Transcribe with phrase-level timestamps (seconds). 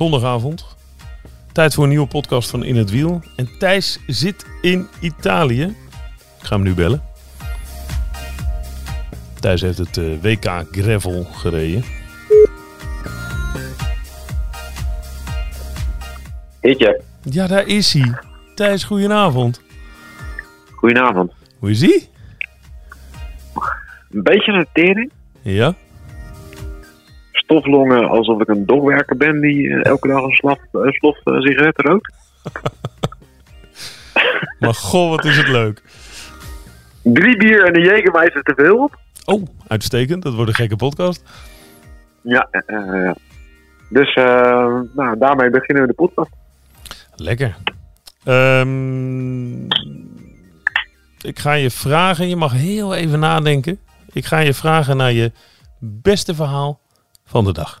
[0.00, 0.76] Zondagavond.
[1.52, 3.22] Tijd voor een nieuwe podcast van In het Wiel.
[3.36, 5.62] En Thijs zit in Italië.
[5.62, 7.02] Ik ga hem nu bellen.
[9.40, 11.84] Thijs heeft het eh, WK Gravel gereden.
[16.60, 18.18] Hitje, Ja, daar is hij.
[18.54, 19.60] Thijs, goedenavond.
[20.74, 21.32] goedenavond.
[21.58, 22.08] Hoe is hij?
[24.10, 25.10] Een beetje een tering.
[25.42, 25.74] Ja.
[27.50, 31.40] Stoflongen alsof ik een dogwerker ben die eh, elke dag een slaf, uh, slof eh,
[31.40, 32.12] sigaret rookt.
[34.60, 35.82] Maar goh, wat is het leuk.
[37.02, 38.98] Drie bier en een Jägermeister te veel op.
[39.24, 40.22] Oh, uitstekend.
[40.22, 41.24] Dat wordt een gekke podcast.
[42.20, 43.10] Ja, eh,
[43.88, 46.30] dus eh, nou, daarmee beginnen we de podcast.
[47.14, 47.56] Lekker.
[48.24, 49.64] Ehm,
[51.20, 53.78] ik ga je vragen, je mag heel even nadenken.
[54.12, 55.32] Ik ga je vragen naar je
[55.78, 56.80] beste verhaal
[57.30, 57.80] van de dag.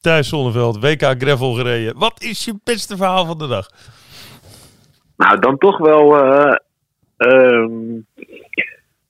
[0.00, 1.98] Thijs Zonneveld, WK Gravel gereden.
[1.98, 3.68] Wat is je beste verhaal van de dag?
[5.16, 6.56] Nou, dan toch wel eh,
[7.16, 8.00] ehm,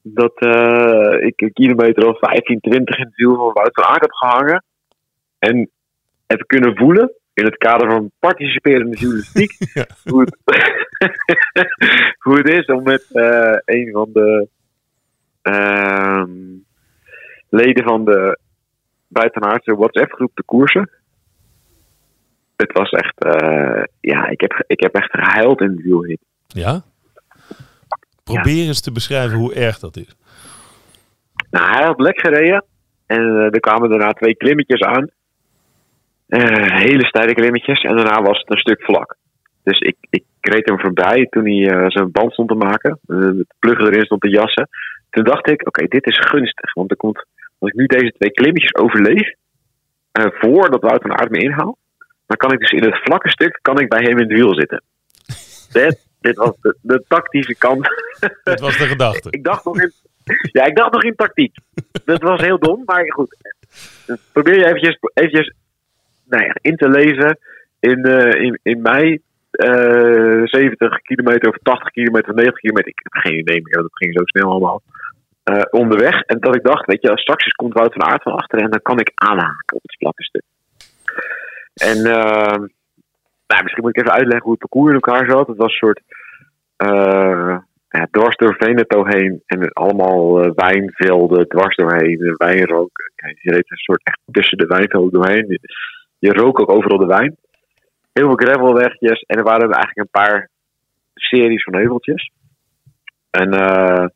[0.02, 4.00] dat eh, ik een kilometer of 15, 20 in het wiel van Wout van Aert
[4.00, 4.64] heb gehangen.
[5.38, 5.70] En
[6.26, 9.86] heb kunnen voelen, in het kader van participerende journalistiek, Ja.
[10.04, 10.36] hoe, het,
[12.24, 14.48] hoe het is om met eh, een van de
[15.42, 16.30] ehm,
[17.48, 18.38] leden van de
[19.08, 20.90] buitenaardse WhatsApp-groep te koersen.
[22.56, 26.20] Het was echt, eh, ja, ik heb, ik heb echt gehuild in de wielhit.
[26.46, 26.82] Ja?
[28.24, 30.16] Probeer eens te beschrijven hoe erg dat is.
[31.50, 32.64] Nou, hij had lek gereden.
[33.06, 35.10] En eh, er kwamen daarna twee klimmetjes aan.
[36.26, 37.80] Eh, hele steile klimmetjes.
[37.80, 39.16] En daarna was het een stuk vlak.
[39.62, 42.98] Dus ik, ik reed hem voorbij toen hij eh, zijn band stond te maken.
[43.06, 44.68] Uh, het pluggen erin stond te jassen.
[45.10, 46.72] Toen dacht ik, oké, dit is gunstig.
[46.74, 47.24] Want er komt,
[47.58, 49.34] als ik nu deze twee klimmetjes overleef.
[50.12, 51.78] eh, voordat Wout van Aert me inhaalt.
[52.26, 54.54] Dan kan ik dus in het vlakke stuk kan ik bij hem in het wiel
[54.54, 54.82] zitten.
[55.72, 57.88] dit, dit was de, de tactische kant
[58.44, 59.30] Dat was de gedachte.
[59.30, 59.92] ik dacht nog in,
[60.52, 61.54] ja, ik dacht nog in tactiek.
[62.04, 63.36] Dat was heel dom, maar goed.
[64.32, 65.54] Probeer je eventjes, eventjes
[66.28, 67.38] nou in te lezen
[67.80, 69.20] in, eh, in, in mei.
[69.50, 72.88] eh 70 kilometer of 80 kilometer of 90 kilometer.
[72.90, 74.82] Ik heb geen idee meer, dat ging zo snel allemaal.
[75.44, 76.20] eh, onderweg.
[76.20, 78.98] En dat ik dacht, weet je, straks komt Wout van Aert van en dan kan
[78.98, 80.42] ik aanhaken op het vlakke stuk.
[81.74, 82.58] En eh,
[83.46, 85.46] nou, misschien moet ik even uitleggen hoe het parcours in elkaar zat.
[85.46, 86.00] Het was een soort
[86.76, 87.58] eh,
[87.88, 92.90] ja, dwars door Veneto heen en allemaal eh, wijnvelden dwars doorheen, eh, wijnrook.
[93.42, 95.58] Je reed een soort echt tussen de wijnvelden doorheen.
[96.18, 97.36] Je, rook ook overal de wijn.
[98.12, 100.50] Heel veel gravelwegjes en er waren eigenlijk een paar
[101.14, 102.30] series van heuveltjes.
[103.30, 104.06] En eh,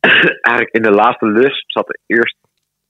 [0.50, 2.36] eigenlijk in de laatste lus zat er eerst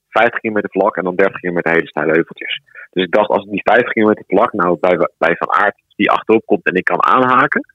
[0.09, 2.61] 50 kilometer vlak en dan 30 kilometer hele steile heuveltjes.
[2.91, 6.11] Dus ik dacht, als ik die 50 kilometer vlak nou bij, bij Van Aert die
[6.11, 7.67] achterop komt en ik kan aanhaken,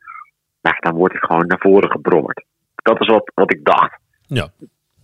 [0.62, 2.46] nou, dan wordt ik gewoon naar voren gebrommerd.
[2.76, 4.00] Dat is wat, wat ik dacht.
[4.28, 4.48] Ja.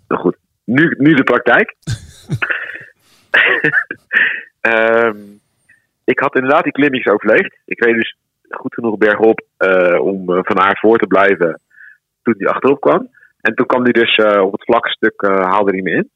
[0.07, 1.75] Nou goed, nu, nu de praktijk.
[4.61, 5.17] Ehm,
[6.03, 7.57] ik had inderdaad die klimmetjes overleefd.
[7.65, 8.17] Ik reed dus
[8.49, 11.61] goed genoeg bergop eh, om eh, Van Aert voor te blijven
[12.23, 13.09] toen hij achterop kwam.
[13.41, 16.09] En toen kwam hij dus eh, op het vlakke stuk, eh, haalde hij me in.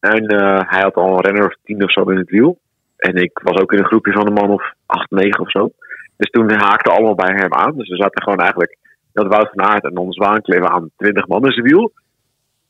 [0.00, 0.34] En
[0.68, 2.58] hij had al een renner of tien of zo in het wiel.
[2.96, 5.70] En ik was ook in een groepje van een man of acht, negen of zo.
[6.16, 7.76] Dus toen haakten allemaal bij hem aan.
[7.76, 8.76] Dus we zaten gewoon eigenlijk
[9.12, 11.92] dat Wout van Aert en dan Zwaankleef aan 20 man in zijn wiel.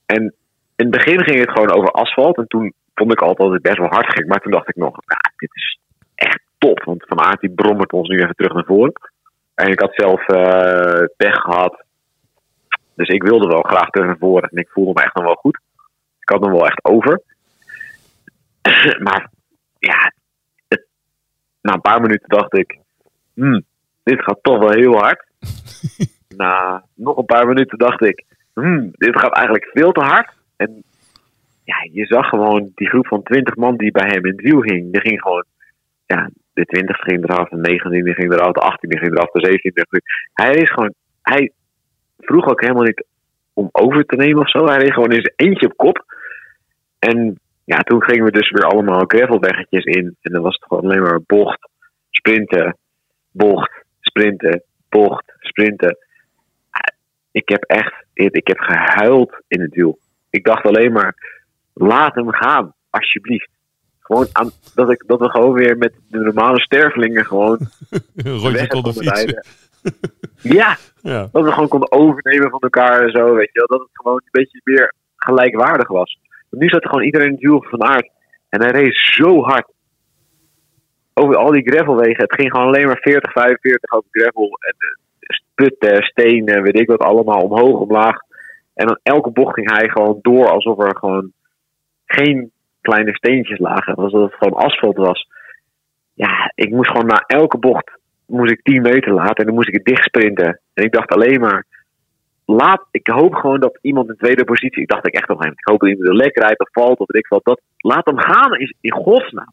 [0.07, 0.23] En
[0.77, 2.37] in het begin ging het gewoon over asfalt.
[2.37, 4.29] En toen vond ik altijd dat het best wel hard ging.
[4.29, 5.79] Maar toen dacht ik nog, nou, dit is
[6.15, 6.83] echt top.
[6.85, 8.93] Want Van Aert die brommert ons nu even terug naar voren.
[9.55, 11.85] En ik had zelf eh pech gehad.
[12.95, 14.49] Dus ik wilde wel graag terug naar voren.
[14.49, 15.61] En ik voelde me echt nog wel goed.
[16.21, 17.21] Ik had hem wel echt over.
[19.07, 19.31] maar
[19.79, 20.13] ja,
[20.69, 20.87] het-
[21.61, 22.79] na een paar minuten dacht ik,
[23.35, 23.65] hmm,
[24.03, 25.25] dit gaat toch wel heel hard.
[26.37, 28.25] na nog een paar minuten dacht ik,
[28.55, 30.33] hmm, dit gaat eigenlijk veel te hard.
[30.57, 30.85] En
[31.65, 34.61] ja, je zag gewoon die groep van 20 man die bij hem in het wiel
[34.61, 34.93] ging.
[34.93, 35.45] Die ging gewoon,
[36.07, 39.31] ja, de 20 ging eraf, de 19 die ging eraf, de 18 die ging eraf,
[39.31, 40.03] de 17 die ging
[40.33, 41.53] Hij is gewoon, hij
[42.19, 43.05] vroeg ook helemaal niet
[43.53, 44.65] om over te nemen of zo.
[44.65, 46.05] Hij reed gewoon in zijn eentje op kop.
[46.99, 50.17] En ja, toen gingen we dus weer allemaal gravelweggetjes in.
[50.21, 51.69] En dan was het gewoon alleen maar bocht,
[52.11, 52.77] sprinten,
[53.31, 55.97] bocht, sprinten, bocht, sprinten.
[57.31, 59.99] Ik heb echt, ik heb gehuild in het wiel.
[60.31, 61.34] Ik dacht alleen maar,
[61.75, 63.49] laat hem gaan, alsjeblieft.
[64.01, 67.59] Gewoon aan, dat, ik, dat we gewoon weer met de normale stervelingen gewoon
[68.15, 69.45] Een rondje konden fietsen.
[70.41, 71.29] Ja, Ja.
[71.33, 73.79] dat we gewoon konden overnemen van elkaar en zo, weet je wel.
[73.79, 76.19] Dat het gewoon een beetje meer gelijkwaardig was.
[76.51, 78.11] Want nu zat er gewoon iedereen in het wiel van aard.
[78.49, 79.73] En hij reed zo hard.
[81.15, 82.23] Over al die gravelwegen.
[82.23, 84.59] Het ging gewoon alleen maar 40, 45 over gravel.
[84.61, 87.41] En eh, putten, stenen, weet ik wat allemaal.
[87.41, 88.17] Omhoog, omlaag.
[88.75, 91.33] En dan elke bocht ging hij gewoon door alsof er gewoon
[92.15, 92.51] geen
[92.81, 93.95] kleine steentjes lagen.
[93.95, 95.29] Alsof het gewoon asfalt was.
[96.15, 97.91] Ja, ik moest gewoon na elke bocht
[98.27, 100.61] moest ik 10 meter laten en dan moest ik het dicht sprinten.
[100.75, 101.65] En ik dacht alleen maar,
[102.45, 105.53] laat, ik hoop gewoon dat iemand in tweede positie, ik dacht ik echt op hem,
[105.53, 108.19] ik hoop dat iemand er lekker rijdt of valt of ik wat, dat, laat hem
[108.19, 109.53] gaan is in godsnaam.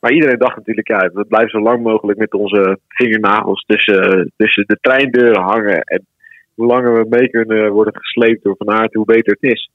[0.00, 4.64] Maar iedereen dacht natuurlijk, ja, we blijven zo lang mogelijk met onze vingernagels tussen, tussen
[4.66, 5.80] de treindeuren hangen.
[5.80, 6.06] En
[6.54, 9.70] hoe langer we mee kunnen worden gesleept door Van Aert, hoe beter het is.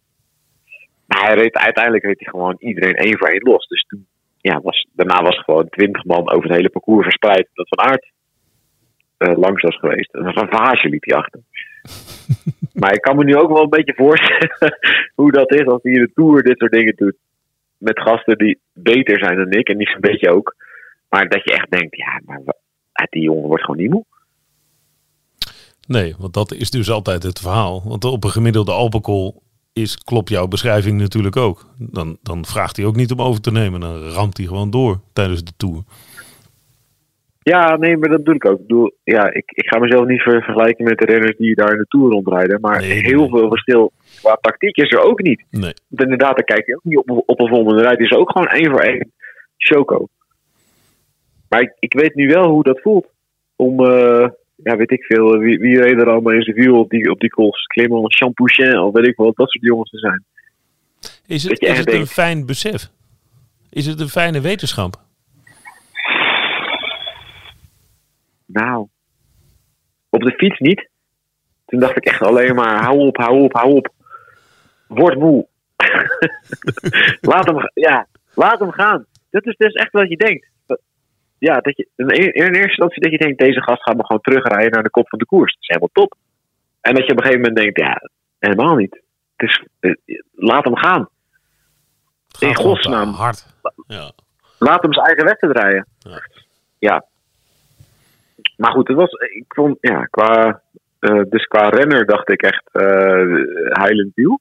[1.07, 3.67] Maar hij reed, uiteindelijk reed hij gewoon iedereen één voor één los.
[3.67, 4.07] Dus toen,
[4.37, 7.49] ja, was, daarna was gewoon twintig man over het hele parcours verspreid.
[7.53, 8.11] Dat Van Aert
[9.17, 10.09] eh, langs was geweest.
[10.11, 11.39] Een ravage liep hij achter.
[12.79, 14.77] maar ik kan me nu ook wel een beetje voorstellen
[15.19, 17.15] hoe dat is als hij in de Tour dit soort dingen doet.
[17.77, 20.55] Met gasten die beter zijn dan ik en niet zo'n beetje ook.
[21.09, 22.41] Maar dat je echt denkt, ja, maar
[23.09, 24.05] die jongen wordt gewoon niet moe.
[25.87, 27.83] Nee, want dat is dus altijd het verhaal.
[27.85, 29.41] Want op een gemiddelde alcohol
[29.77, 31.65] is, klopt jouw beschrijving natuurlijk ook.
[31.77, 33.79] Dan, dan vraagt hij ook niet om over te nemen.
[33.79, 35.83] Dan ramt hij gewoon door tijdens de tour.
[37.39, 38.59] Ja, nee, maar dat bedoel ik ook.
[38.59, 41.71] Ik, bedoel, ja, ik, ik ga mezelf niet ver- vergelijken met de renners die daar
[41.71, 42.61] in de Tour rondrijden.
[42.61, 43.29] Maar Nee, heel nee.
[43.29, 43.91] veel verschil
[44.21, 45.43] qua tactiek is er ook niet.
[45.49, 45.73] Nee.
[45.87, 47.63] Want inderdaad, daar kijk je ook niet op, op een vol.
[47.63, 49.11] Dan rijdt hij ze ook gewoon één voor één
[49.57, 50.07] choco.
[51.49, 53.07] Maar ik, ik weet nu wel hoe dat voelt.
[53.55, 54.27] Om, eh,
[54.63, 57.19] ja, weet ik veel, wie, wie reed er allemaal in zijn wiel op die, op
[57.19, 57.65] die kools?
[57.65, 60.23] Clément Champouchin of weet ik wel, dat soort jongens te zijn.
[61.25, 62.89] Is het, is het een fijn besef?
[63.69, 64.95] Is het een fijne wetenschap?
[68.45, 68.87] Nou,
[70.09, 70.89] op de fiets niet.
[71.65, 73.93] Toen dacht ik echt alleen maar, hou op, hou op, hou op.
[74.87, 75.47] Word moe.
[77.31, 79.05] laat, hem, ja, laat hem gaan.
[79.29, 80.47] Dat is dus echt wat je denkt.
[81.39, 84.05] Dat- Ja, dat je, in, in eerste instantie dat je denkt, deze gast gaat me
[84.05, 85.53] gewoon terugrijden naar de kop van de koers.
[85.53, 86.15] Dat is helemaal top.
[86.81, 89.01] En dat je op een gegeven moment denkt, ja, helemaal niet.
[89.35, 89.91] Het is, eh,
[90.31, 91.09] laat hem gaan.
[92.39, 93.09] In te godsnaam.
[93.13, 93.45] Hard.
[93.87, 94.11] Ja.
[94.59, 95.87] Laat hem zijn eigen wedstrijd rijden.
[95.99, 96.21] Ja.
[96.79, 97.05] Ja.
[98.57, 100.61] Maar goed, het was, ik vond, ja, qua,
[100.99, 102.83] eh, dus qua renner dacht ik echt uh,
[103.69, 104.39] heilend wiel.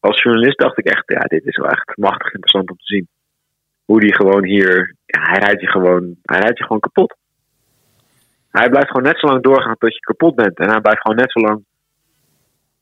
[0.00, 3.08] Als journalist dacht ik echt, ja, dit is wel echt machtig interessant om te zien.
[3.84, 7.16] Hoe die gewoon hier, ja, hij rijdt je gewoon, hij rijdt je gewoon kapot.
[8.50, 10.58] Hij blijft gewoon net zo lang doorgaan tot je kapot bent.
[10.58, 11.64] En hij blijft gewoon net zo lang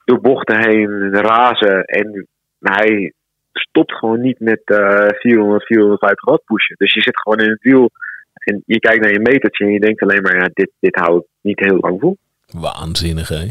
[0.04, 1.84] door bochten heen razen.
[1.84, 2.26] En
[2.60, 3.12] hij
[3.52, 6.76] stopt gewoon niet met eh 400, 450 watt pushen.
[6.78, 7.90] Dus je zit gewoon in het wiel
[8.32, 11.18] en je kijkt naar je metertje en je denkt alleen maar, ja, dit, dit hou
[11.18, 12.16] ik niet heel lang vol.
[12.46, 13.44] Waanzinnig, hè?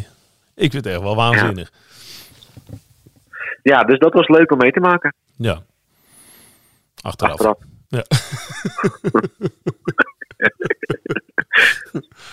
[0.56, 1.71] Ik vind het echt wel waanzinnig.
[3.63, 5.14] Ja, dus dat was leuk om mee te maken.
[5.38, 5.61] Ja.
[7.02, 7.31] Achteraf.
[7.31, 7.57] Achteraf.
[7.87, 8.04] Ja.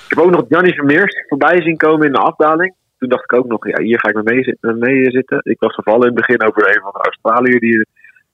[0.03, 2.75] ik heb ook nog Johnny Vermeers voorbij zien komen in de afdaling.
[2.99, 5.41] Toen dacht ik ook nog, ja, hier ga ik mee, mee, mee zitten.
[5.43, 7.87] Ik was gevallen in het begin over een van de Australiërs die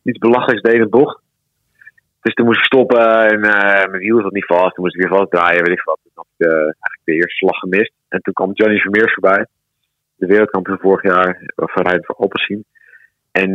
[0.02, 1.20] iets belachelijks deed in de bocht.
[2.20, 4.75] Dus toen moest ik stoppen en uh, mijn wiel zat niet vast.
[4.75, 5.98] Toen moest ik weer vastdraaien, weet ik wat.
[6.02, 7.92] Toen had ik uh, eigenlijk de eerste slag gemist.
[8.08, 9.46] En toen kwam Johnny Vermeers voorbij.
[10.16, 12.64] De wereldkampioen vorig jaar van rijden voor Alpecin.
[13.30, 13.54] En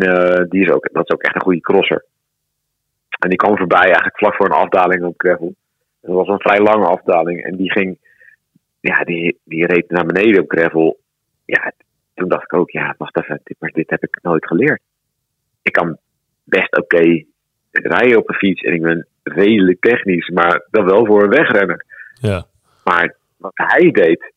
[0.50, 2.06] die is ook, dat is ook echt een goede crosser.
[3.20, 5.56] En die kwam voorbij eigenlijk vlak voor een afdaling op gravel.
[6.02, 7.44] Dat was een vrij lange afdaling.
[7.44, 7.98] En die ging,
[8.80, 11.00] ja, die, die reed naar beneden op gravel.
[11.46, 11.72] Ja,
[12.14, 14.82] toen dacht ik ook, ja, wacht even, dit, maar dit heb ik nooit geleerd.
[15.62, 15.98] Ik kan
[16.44, 17.28] best oké okay
[17.72, 21.86] rijden op een fiets en ik ben redelijk technisch, maar dan wel voor een wegrenner.
[22.14, 22.46] Ja.
[22.84, 24.34] Maar wat hij deed,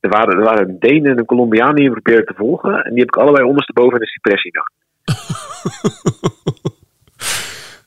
[0.00, 2.84] er waren, er waren een Deen en een Colombiaan die hem probeerden te volgen.
[2.84, 4.68] En die heb ik allebei ondersteboven in de cipressie nog.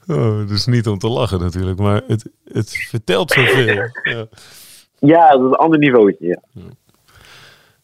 [0.07, 3.65] Oh, is niet om te lachen natuurlijk, maar het, het vertelt zoveel.
[4.03, 4.25] ja.
[4.99, 6.41] ja, dat is een ander niveautje, ja.
[6.51, 6.69] ja.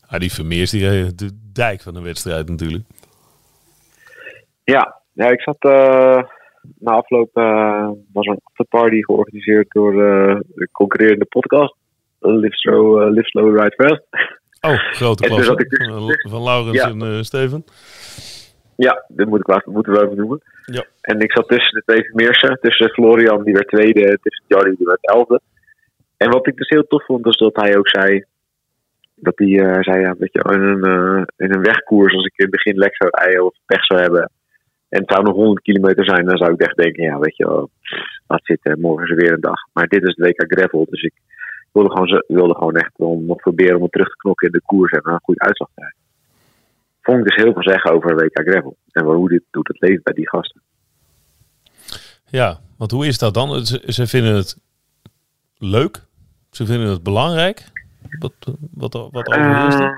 [0.08, 2.84] Ah, die Vermeers, die de dijk van de wedstrijd natuurlijk.
[4.64, 5.58] Ja, ja ik zat...
[5.60, 6.22] Uh,
[6.78, 11.76] na afloop uh, was er een afterparty georganiseerd door uh, de concurrerende podcast.
[12.20, 14.04] Live Slow, Live Slow Ride Fast.
[14.62, 16.90] Oh, grote dus had ik dus- Van- Laurens Ja.
[16.90, 17.66] en eh, Steven.
[18.86, 20.42] Ja, dat moet ik wel, moeten we even noemen.
[20.66, 20.86] Ja.
[21.02, 22.60] En ik zat tussen de twee Vermeersen.
[22.62, 24.20] Tussen Florian, die werd tweede.
[24.22, 25.42] Tussen Jarry, die werd elfde.
[26.18, 28.24] En wat ik dus heel tof vond, is dat hij ook zei...
[29.16, 32.34] Dat hij eh, zei, ja, weet je, in een, eh, in een wegkoers, als ik
[32.36, 34.32] in het begin lek zou rijden of pech zou hebben...
[34.90, 37.46] En het zou nog 100 kilometer zijn, dan zou ik echt denken, ja, weet je
[37.46, 37.70] wel,
[38.28, 39.60] laat zitten, morgen is er weer een dag.
[39.74, 41.14] Maar dit is het WK Gravel, dus ik
[41.72, 44.62] wilde gewoon, wilde gewoon echt om nog proberen om het terug te knokken in de
[44.66, 45.98] koers en een goede uitslag te rijden.
[47.02, 48.78] Vond ik dus heel veel zeggen over WK Gravel.
[48.92, 50.62] En hoe dit doet het leven bij die gasten.
[52.26, 53.66] Ja, want hoe is dat dan?
[53.66, 54.58] Ze, ze vinden het
[55.58, 56.00] leuk.
[56.52, 57.64] Ze vinden het belangrijk.
[58.20, 58.34] Wat,
[58.72, 59.80] wat, wat overheerst?
[59.80, 59.98] Eh,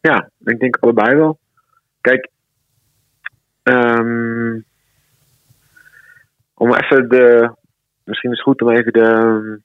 [0.00, 1.38] ja, ik denk allebei wel.
[2.00, 2.30] Kijk,
[3.62, 4.60] ehm,
[6.54, 7.52] om even de.
[8.04, 9.60] Misschien is het goed om even de,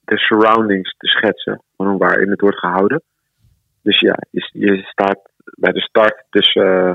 [0.00, 3.02] de surroundings te schetsen van waarin het wordt gehouden.
[3.88, 4.16] Dus ja,
[4.52, 5.20] je, staat
[5.58, 6.92] bij de start eh,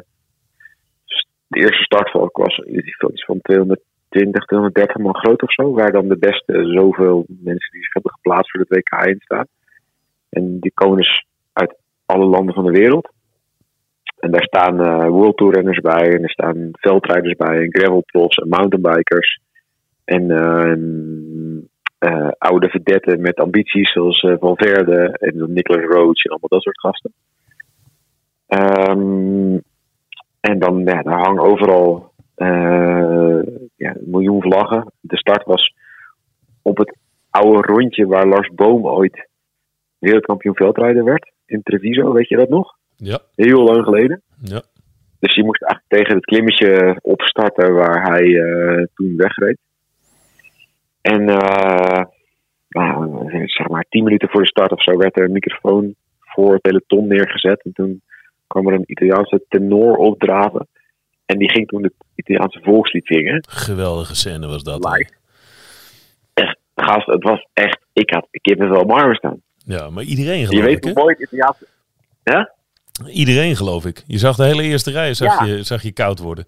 [1.48, 5.74] de eerste startvalk was iets van 220, 230 man groot of zo.
[5.74, 9.46] Waar dan de beste zoveel mensen die zich hebben geplaatst voor het WK in staan.
[10.30, 13.12] En die komen dus uit alle landen van de wereld.
[14.20, 16.14] En daar staan eh World Tour renners bij.
[16.16, 17.62] En er staan veldrijders bij.
[17.62, 19.40] En gravelprofs en mountainbikers.
[20.06, 20.78] En eh,
[22.04, 26.62] eh, oude vedetten met ambities zoals eh, Valverde en dan Nicholas Roach en allemaal dat
[26.62, 27.14] soort gasten.
[28.48, 29.58] Ehm,
[30.40, 33.40] en dan, ja, daar hangen overal eh,
[33.76, 34.92] ja, een miljoen vlaggen.
[35.00, 35.74] De start was
[36.62, 36.98] op het
[37.30, 39.30] oude rondje waar Lars Boom ooit
[40.00, 41.32] wereldkampioen veldrijder werd.
[41.46, 42.76] In Treviso, weet je dat nog?
[42.96, 44.22] Ja, Heel lang geleden.
[44.42, 44.62] ja.
[45.20, 48.26] Dus je moest eigenlijk tegen het klimmetje opstarten waar hij
[48.94, 49.58] toen wegreed.
[51.04, 52.04] En eh,
[52.70, 56.52] nou, zeg maar tien minuten voor de start of zo werd er een microfoon voor
[56.54, 57.64] het peloton neergezet.
[57.64, 58.02] En toen
[58.48, 60.68] kwam er een Italiaanse tenor opdraven.
[61.26, 63.44] En die ging toen het Italiaanse volkslied zingen.
[63.50, 64.84] Geweldige scène was dat.
[64.86, 65.10] Live.
[66.34, 67.80] Echt, gast, het was echt...
[67.94, 69.42] Ik had kippenvel mijn armen staan.
[69.66, 70.84] Ja, maar iedereen Je geloof weet ik.
[70.84, 70.90] hè?
[70.92, 71.66] hoe mooi het Italiaanse...
[73.08, 74.04] Iedereen geloof ik.
[74.08, 75.46] Je zag de hele eerste rij, zag, Ja.
[75.46, 76.46] je, zag je koud worden.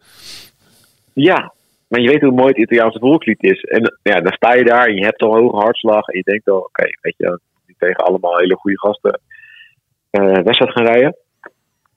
[1.13, 1.53] Ja,
[1.87, 3.61] maar je weet hoe mooi het Italiaanse volkslied is.
[3.61, 6.07] En ja, dan sta je daar en je hebt al hoge hartslag.
[6.07, 7.39] En je denkt al, oké, weet je,
[7.77, 9.19] tegen allemaal hele goede gasten
[10.09, 11.15] eh wedstrijd gaan rijden.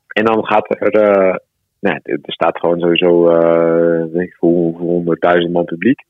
[0.08, 1.36] En dan gaat er, eh,
[1.80, 6.00] nou, er staat gewoon sowieso, eh weet ik hoeveel honderdduizend man publiek.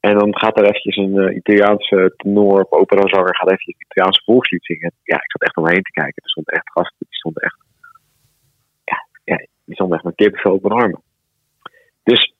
[0.00, 4.64] En dan gaat er eventjes een Italiaanse tenor of operazanger gaat eventjes het Italiaanse volkslied
[4.64, 4.92] zingen.
[5.02, 6.22] Ja, ik zat echt omheen te kijken.
[6.22, 7.58] Er stonden echt gasten, die stonden echt,
[8.84, 11.02] ja, ja die stonden echt met kippenvel op hun armen.
[12.02, 12.33] Dus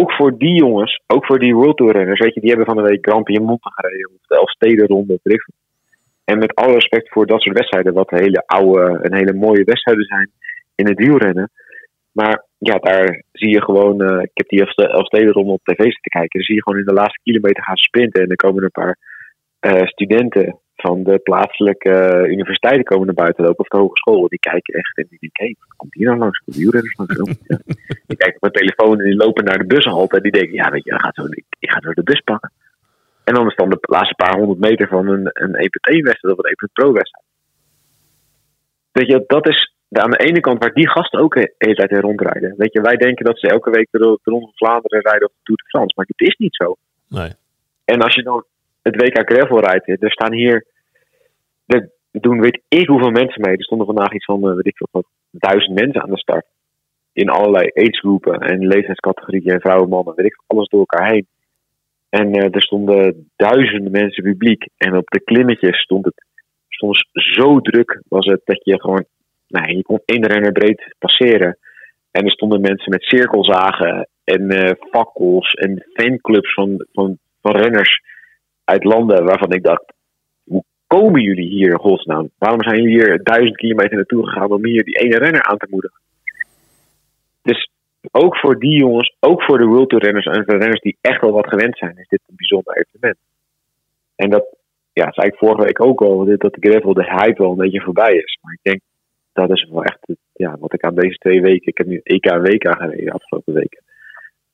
[0.00, 2.76] ook voor die jongens, ook voor die World Tour renners, weet je, die hebben van
[2.76, 5.46] de week Grand Piemonte gereden of de Elfstedenronde of.
[6.24, 10.04] En met alle respect voor dat soort wedstrijden, wat hele oude en hele mooie wedstrijden
[10.04, 10.30] zijn
[10.74, 11.50] in het wielrennen.
[12.12, 16.10] Maar ja, daar zie je gewoon, eh, ik heb die Elfste- Elfstedenronde op tv zitten
[16.10, 18.64] kijken, dan zie je gewoon in de laatste kilometer gaan sprinten en dan komen er
[18.64, 18.98] een paar
[19.60, 24.28] eh, studenten van de plaatselijke eh, universiteiten komen naar buiten lopen of de hogeschool.
[24.28, 26.42] Die kijken echt en die denken, hé, wat komt hier nou langs?
[26.44, 27.14] De wielrenners langs.
[27.46, 27.58] Ja.
[28.06, 30.70] Die kijken op hun telefoon en die lopen naar de bushalte en die denken, ja
[30.70, 32.52] weet je, ik ga zo, ik, ik ga zo de bus pakken.
[33.24, 36.50] En dan is dan de laatste paar honderd meter van een, een EP1-wedstrijd of een
[36.50, 37.24] EP Pro-wedstrijd.
[38.92, 41.74] Weet je, dat is de- aan de ene kant waar die gasten ook de hele
[41.74, 42.54] tijd in rondrijden.
[42.56, 45.34] Weet je, wij denken dat ze elke week de, de Ronde van Vlaanderen rijden of
[45.34, 46.76] de Tour de France, maar het is niet zo.
[47.08, 47.32] Nee.
[47.84, 48.44] En als je dan
[48.86, 50.66] het WK Gravel rijdt, er staan hier,
[51.66, 53.56] er doen weet ik hoeveel mensen mee.
[53.56, 56.46] Er stonden vandaag iets van, eh, weet ik veel, duizend mensen aan de start.
[57.12, 61.26] In allerlei agegroepen en leeftijdscategorieën en vrouwen, mannen, weet ik, alles door elkaar heen.
[62.08, 64.68] En eh, er stonden duizenden mensen publiek.
[64.76, 66.24] En op de klimmetjes stond het
[66.68, 69.04] soms zo druk was het dat je gewoon,
[69.48, 71.58] nou, je kon één renner breed passeren.
[72.10, 78.00] En er stonden mensen met cirkelzagen en eh fakkels en fanclubs van, van, van renners
[78.66, 79.92] uit landen waarvan ik dacht,
[80.44, 82.30] hoe komen jullie hier in godsnaam?
[82.38, 85.66] Waarom zijn jullie hier duizend kilometer naartoe gegaan om hier die ene renner aan te
[85.70, 86.00] moedigen?
[87.42, 87.70] Dus
[88.10, 91.20] ook voor die jongens, ook voor de World Tour renners en voor renners die echt
[91.20, 93.18] wel wat gewend zijn, is dit een bijzonder evenement.
[94.16, 94.56] En dat
[94.92, 97.82] ja, zei ik vorige week ook al, dat de gravel, de hype wel een beetje
[97.82, 98.38] voorbij is.
[98.42, 98.80] Maar ik denk,
[99.32, 99.98] dat is wel echt
[100.32, 103.12] ja, wat ik aan deze twee weken, ik heb nu EK en WK gereden de
[103.12, 103.82] afgelopen weken.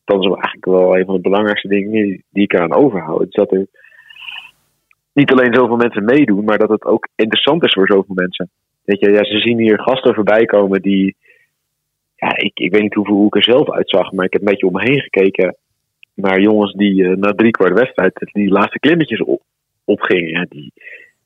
[0.05, 3.33] Dat is wel eigenlijk wel een van de belangrijkste dingen die, ik eraan overhoud.
[3.33, 3.67] Dat er
[5.13, 8.51] niet alleen zoveel mensen meedoen, maar dat het ook interessant is voor zoveel mensen.
[8.85, 11.17] Weet je, ja, ze zien hier gasten voorbij komen die,
[12.17, 14.49] ja, ik, ik weet niet hoeveel hoe ik er zelf uitzag, maar ik heb een
[14.49, 15.57] beetje om me heen gekeken
[16.15, 19.43] naar jongens die eh, na drie kwart wedstrijd die laatste klimmetjes op,
[19.85, 20.47] opgingen.
[20.49, 20.73] Die,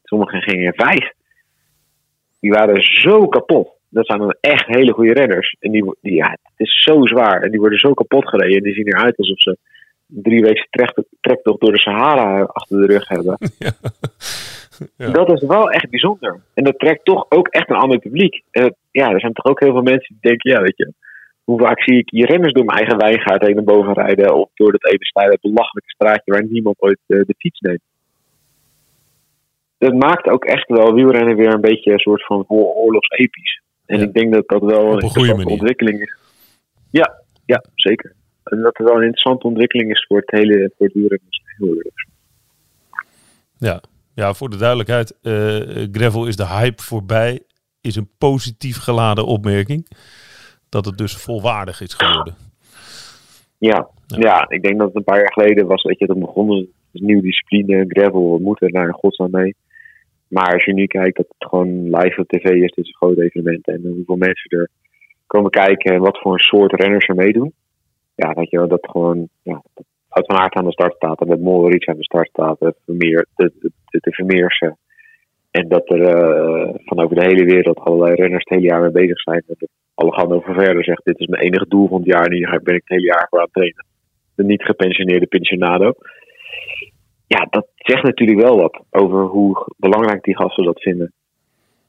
[0.05, 1.13] sommigen gingen vijf.
[2.41, 3.75] die waren zo kapot.
[3.89, 5.57] Dat zijn dan echt hele goede renners.
[5.61, 7.43] En die, die, ja, het is zo zwaar.
[7.43, 8.57] En die worden zo kapot gereden.
[8.57, 9.57] En die zien eruit alsof ze
[10.07, 10.67] drie weken
[11.21, 13.39] trektocht door de Sahara achter de rug hebben.
[13.59, 13.71] Ja.
[14.97, 15.11] Ja.
[15.11, 16.41] Dat is wel echt bijzonder.
[16.55, 18.43] En dat trekt toch ook echt een ander publiek.
[18.51, 20.93] En ja, er zijn toch ook heel veel mensen die denken, ja, weet je,
[21.45, 24.49] hoe vaak zie ik hier renners door mijn eigen wijngaard heen naar boven rijden of
[24.55, 27.81] door dat even steile belachelijke straatje waar niemand ooit eh, de fiets neemt.
[29.79, 33.61] Dat maakt ook echt wel wielrennen weer een beetje een soort van oorlogsepisch.
[33.87, 34.05] En Ja.
[34.05, 36.17] ik denk dat dat wel een een goede ontwikkeling is.
[36.91, 38.13] Ja, ja, zeker.
[38.47, 40.73] En dat het wel een interessante ontwikkeling is voor het hele
[41.59, 42.07] voor het.
[43.59, 43.81] Ja.
[44.15, 45.19] ja, voor de duidelijkheid.
[45.23, 47.43] eh, gravel is de hype voorbij.
[47.81, 49.89] Is een positief geladen opmerking.
[50.69, 52.35] Dat het dus volwaardig is geworden.
[53.59, 54.19] Ja, Ja.
[54.19, 54.49] ja.
[54.49, 56.57] ik denk dat het een paar jaar geleden was, weet je, dat begonnen.
[56.93, 59.55] Een nieuwe discipline, gravel, we moeten daar in godsnaam mee.
[60.29, 62.95] Maar als je nu kijkt dat het gewoon live op tv is, dit is een
[62.95, 63.67] groot evenement.
[63.67, 64.71] En hoeveel mensen er
[65.27, 67.53] komen kijken en wat voor een soort renners er meedoen.
[68.17, 69.85] Ja, dat je wel, dat gewoon, ja, dat
[70.17, 72.59] Wout van Aert aan de start staat en dat Molleric aan de start staat.
[72.85, 73.53] Vermeer, de,
[73.87, 74.79] de, Vermeersen.
[75.51, 78.91] En dat er eh, van over de hele wereld allerlei renners het hele jaar mee
[78.91, 79.43] bezig zijn.
[79.47, 82.25] Dat Alejandro Verder zegt, dit is mijn enige doel van het jaar.
[82.25, 83.85] En hier ben ik het hele jaar voor aan het trainen.
[84.35, 85.93] De niet gepensioneerde pensionado.
[87.27, 91.13] Ja, dat zegt natuurlijk wel wat over hoe belangrijk die gasten dat vinden.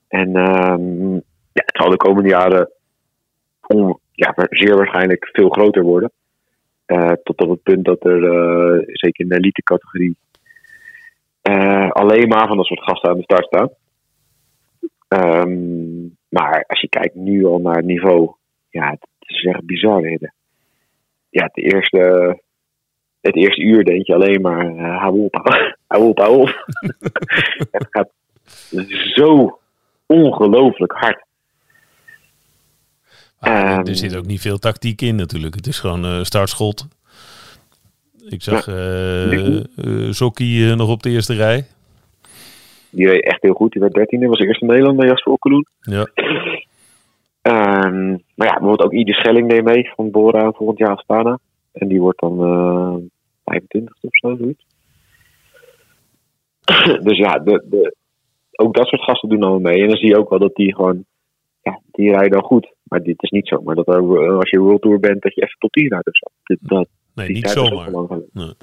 [0.07, 2.71] En ehm, ja, het zal de komende jaren
[4.17, 6.11] ja, zeer waarschijnlijk veel groter worden.
[6.85, 10.15] Eh, tot op het punt dat er, eh, zeker in de elite categorie,
[11.41, 13.69] eh, alleen maar van dat soort gasten aan de start staan.
[15.07, 18.31] Ehm, maar als je kijkt nu al naar het niveau,
[18.69, 20.09] ja, het is echt bizar.
[21.29, 21.99] Ja, het eerste,
[23.21, 25.35] het eerste uur denk je alleen maar, hou op,
[25.87, 26.65] hou op, hou op.
[27.71, 28.09] het gaat
[29.15, 29.59] zo
[30.05, 31.26] ongelooflijk hard.
[33.39, 33.87] Maar er- Ehm.
[33.87, 35.55] er zit ook niet veel tactiek in natuurlijk.
[35.55, 36.87] Het is gewoon eh startschot.
[38.29, 38.63] Ik zag
[40.13, 41.65] Sokkie eh, nog op de eerste rij.
[42.89, 43.71] Die reed echt heel goed.
[43.71, 45.65] Die werd dertiende, was de eerste Nederlander, Jasper Okkeloen.
[45.79, 46.07] Ja.
[47.41, 51.39] Ehm, maar ja, bijvoorbeeld ook Ieder Schelling deed mee van Bora volgend jaar Astana.
[51.71, 52.95] En die wordt dan eh
[53.45, 54.65] 25 of zo, zoiets.
[57.07, 57.95] dus ja, de, de,
[58.51, 59.81] ook dat soort gasten doen dan mee.
[59.81, 61.05] En dan zie je ook wel dat die gewoon,
[61.61, 62.73] ja, die rijden dan goed.
[62.87, 63.61] Maar dit is niet zo.
[63.61, 66.07] Maar dat er, eh, als je World Tour bent, dat je even top 10 rijdt
[66.07, 66.25] of zo.
[66.43, 67.91] Dit, dat, Nee, niet zomaar.
[68.33, 68.53] Nee.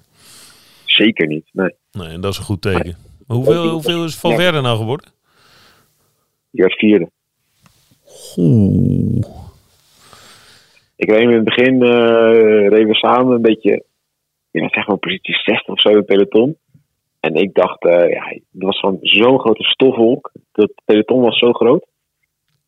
[0.85, 1.75] Zeker niet, nee.
[1.93, 2.97] Nee, en dat is een goed teken.
[3.27, 5.07] Maar hoeveel, hoeveel is Van Verder nou geworden?
[6.51, 7.11] Die werd vierde.
[8.37, 9.25] Oeh.
[10.97, 13.85] Ik reed in het begin, eh reden we samen een beetje,
[14.51, 16.57] ja, zeg maar positie 60 of zo in het peloton.
[17.21, 20.33] En ik dacht, eh, ja, het was gewoon zo'n grote stofwolk.
[20.53, 21.87] Dat peloton was zo groot.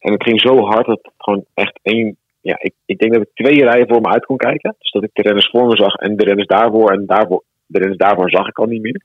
[0.07, 3.23] En het ging zo hard dat het gewoon echt één, ja, ik, ik denk dat
[3.23, 4.75] ik twee rijen voor me uit kon kijken.
[4.79, 7.79] Dus dat ik de renners voor me zag en de renners daarvoor en daarvoor, de
[7.79, 9.03] renners daarvoor zag ik al niet meer.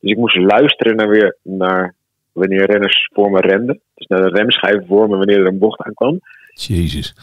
[0.00, 1.94] Dus ik moest luisteren naar weer naar
[2.32, 3.80] wanneer renners voor me renden.
[3.94, 6.20] Dus naar de remschijven voor me wanneer er een bocht aankwam.
[6.54, 7.14] Jezus.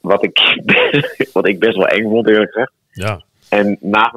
[0.00, 0.38] Wat ik,
[1.32, 2.72] wat ik best wel eng vond, eerlijk gezegd.
[2.90, 3.22] Ja.
[3.48, 4.14] En naast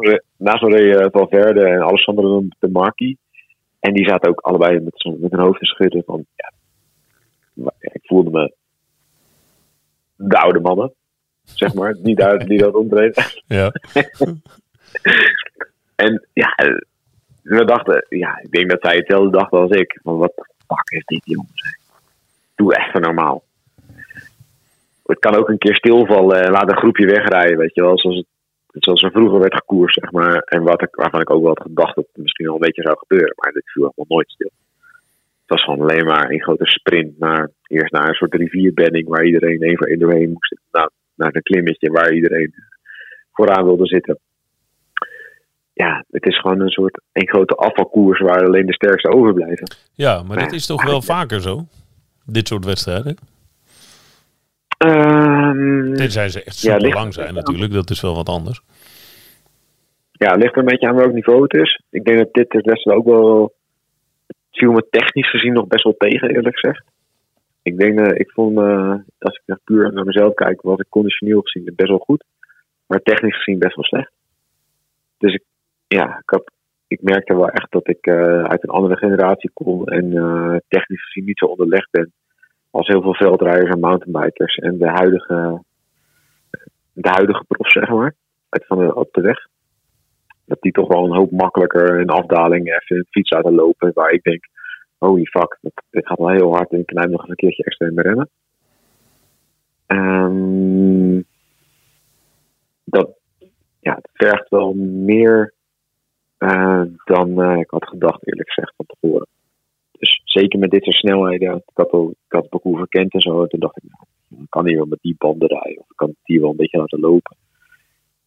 [0.61, 3.17] me, eh, Valverde en Alessandro de Marchi.
[3.79, 6.03] En die zaten ook allebei met, met hun hoofd te schudden.
[6.05, 6.51] Van, ja,
[7.79, 8.53] ik voelde me
[10.15, 10.93] de oude mannen,
[11.43, 11.93] zeg maar.
[11.93, 13.23] Die, daar, die dat omtreden.
[13.47, 13.71] Ja.
[15.97, 16.55] En ja,
[17.41, 19.99] we dachten, ja, ik denk dat zij hetzelfde dachten als ik.
[20.03, 21.77] Van wat de fuck is dit, jongens?
[22.55, 23.43] Doe even normaal.
[25.05, 27.99] Het kan ook een keer stilvallen en laat een groepje wegrijden, weet je wel.
[27.99, 28.25] Zoals, het,
[28.83, 30.37] zoals er vroeger werd gekoerd, zeg maar.
[30.37, 32.81] En wat ik, waarvan ik ook wel had gedacht dat het misschien wel een beetje
[32.81, 33.33] zou gebeuren.
[33.35, 34.51] Maar dit viel helemaal nooit stil.
[35.47, 39.25] Het was gewoon alleen maar een grote sprint naar, eerst naar een soort rivierbedding waar
[39.25, 40.55] iedereen voor één doorheen moest.
[40.71, 42.53] Nou, naar een klimmetje waar iedereen
[43.31, 44.19] vooraan wilde zitten
[45.73, 49.67] ja, het is gewoon een soort een grote afvalkoers waar alleen de sterkste overblijven.
[49.93, 51.65] ja, maar dat is toch wel vaker zo?
[52.25, 53.15] Dit soort wedstrijden?
[54.77, 57.73] Ehm, Tenzij ze echt Ja, super ligt- lang zijn natuurlijk.
[57.73, 58.61] Dat is wel wat anders.
[60.11, 61.81] ja, het ligt er een beetje aan welk niveau het is.
[61.89, 63.55] Ik denk dat dit best wel ook wel.
[64.57, 66.83] Viel me technisch gezien nog best wel tegen, eerlijk gezegd.
[67.61, 70.89] Ik denk, eh, ik vond, eh, als ik naar puur naar mezelf kijk, was ik
[70.89, 72.23] conditioneel gezien best wel goed.
[72.85, 74.11] Maar technisch gezien best wel slecht.
[75.17, 75.43] Dus ik,
[75.87, 76.51] ja, ik,
[76.87, 80.09] ik merkte wel echt dat ik eh, uit een andere generatie kom en
[80.67, 82.11] technisch gezien niet zo onderlegd ben
[82.71, 85.63] als heel veel veldrijders en mountainbikers en de huidige,
[86.93, 88.13] de huidige profs, zeg maar,
[88.49, 89.47] uit van de, op de weg.
[90.47, 93.91] Dat die toch wel een hoop makkelijker in afdaling even een fiets laten lopen.
[93.93, 94.47] Waar ik denk,
[94.97, 97.93] holy fuck, dit, gaat wel heel hard en ik knijp nog een keertje extra in
[97.93, 98.29] mijn remmen.
[99.85, 101.21] Ehm,
[102.83, 103.09] dat,
[103.79, 105.53] ja, het vergt wel meer
[106.37, 109.27] eh, dan eh, ik had gedacht, eerlijk gezegd, van tevoren.
[109.91, 113.59] Dus zeker met dit soort snelheden, al, ik had het parcours verkend en zo, toen
[113.59, 116.41] dacht ik, nou, ik kan hier wel met die banden rijden, of kan het hier
[116.41, 117.37] wel een beetje laten lopen.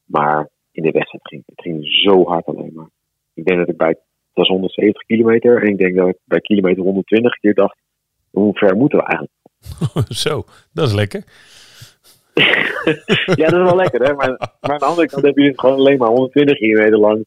[0.04, 0.48] Maar
[0.80, 2.88] in de wedstrijd ging het ging zo hard alleen maar.
[3.34, 3.98] Ik denk dat ik bij, het
[4.32, 7.78] was 170 kilometer, en ik denk dat ik bij kilometer 120 keer dacht,
[8.30, 9.38] hoe ver moeten we eigenlijk?
[10.24, 11.24] Zo, dat is lekker.
[13.40, 14.14] ja, dat is wel lekker, hè?
[14.14, 14.28] Maar,
[14.60, 17.24] maar aan de andere kant heb je het gewoon alleen maar 120 kilometer lang.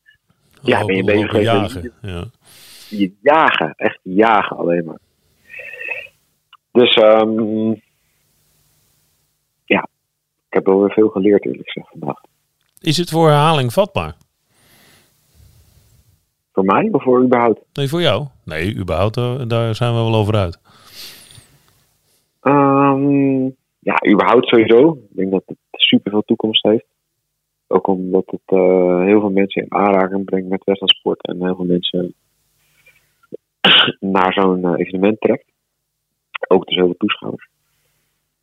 [0.62, 1.94] Ja, ben je bezig met- jagen.
[2.02, 2.26] Ja.
[2.90, 5.00] je jagen, echt jagen alleen maar.
[6.72, 7.70] Dus ehm
[9.66, 9.88] ja,
[10.48, 12.22] ik heb wel weer veel geleerd eerlijk gezegd vandaag.
[12.84, 14.16] Is het voor herhaling vatbaar?
[16.52, 17.62] Voor mij of voor überhaupt?
[17.74, 18.28] Nee, voor jou?
[18.46, 20.60] Nee, überhaupt, daar, daar zijn we wel over uit.
[22.42, 23.44] Ehm,
[23.80, 24.92] ja, überhaupt sowieso.
[25.10, 26.86] Ik denk dat het super veel toekomst heeft.
[27.68, 31.66] Ook omdat het eh, heel veel mensen in aanraking brengt met wedstrijdsport en heel veel
[31.66, 32.14] mensen
[34.16, 35.46] naar zo'n eh, evenement trekt.
[36.48, 37.48] Ook dus heel veel toeschouwers.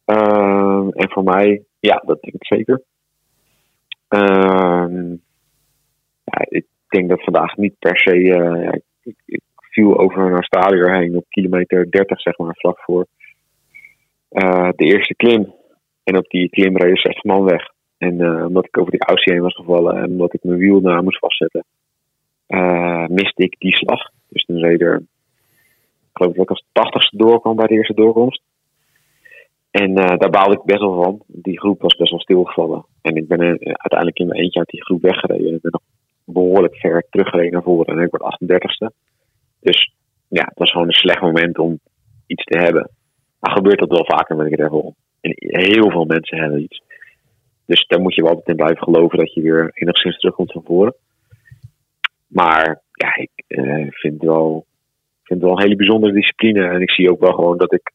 [0.05, 2.83] Ehm, en voor mij, ja, dat denk ik zeker.
[4.11, 5.11] Ehm,
[6.25, 8.35] ja, ik denk dat vandaag niet per se.
[8.35, 8.81] eh,
[9.27, 13.07] ik, viel over naar stadion heen op kilometer 30, zeg maar, vlak voor
[14.29, 15.55] eh, de eerste klim.
[16.05, 17.68] En op die klim reden 60 man weg.
[17.99, 20.81] En eh, omdat ik over die aussie heen was gevallen en omdat ik mijn wiel
[20.81, 21.64] daar moest vastzetten,
[23.09, 24.11] miste ik die slag.
[24.29, 28.42] Dus toen reed er, ik geloof dat ik als tachtigste doorkwam bij de eerste doorkomst.
[29.70, 31.22] En eh, daar baalde ik best wel van.
[31.26, 32.85] Die groep was best wel stilgevallen.
[33.02, 35.54] En ik ben eh, uiteindelijk in mijn eentje uit die groep weggereden.
[35.54, 35.83] Ik ben nog
[36.24, 37.96] behoorlijk ver teruggereden naar voren.
[37.96, 38.94] En ik word 38ste.
[39.61, 39.94] Dus
[40.28, 41.80] ja, het was gewoon een slecht moment om
[42.26, 42.90] iets te hebben.
[43.40, 44.94] Maar gebeurt dat wel vaker met een gravel.
[45.20, 46.83] En heel veel mensen hebben iets.
[47.66, 50.64] Dus daar moet je wel altijd in blijven geloven dat je weer enigszins terugkomt van
[50.64, 50.94] voren.
[52.26, 54.66] Maar ja, ik eh, vind, wel,
[55.22, 56.68] vind wel een hele bijzondere discipline.
[56.68, 57.92] En ik zie ook wel gewoon dat ik.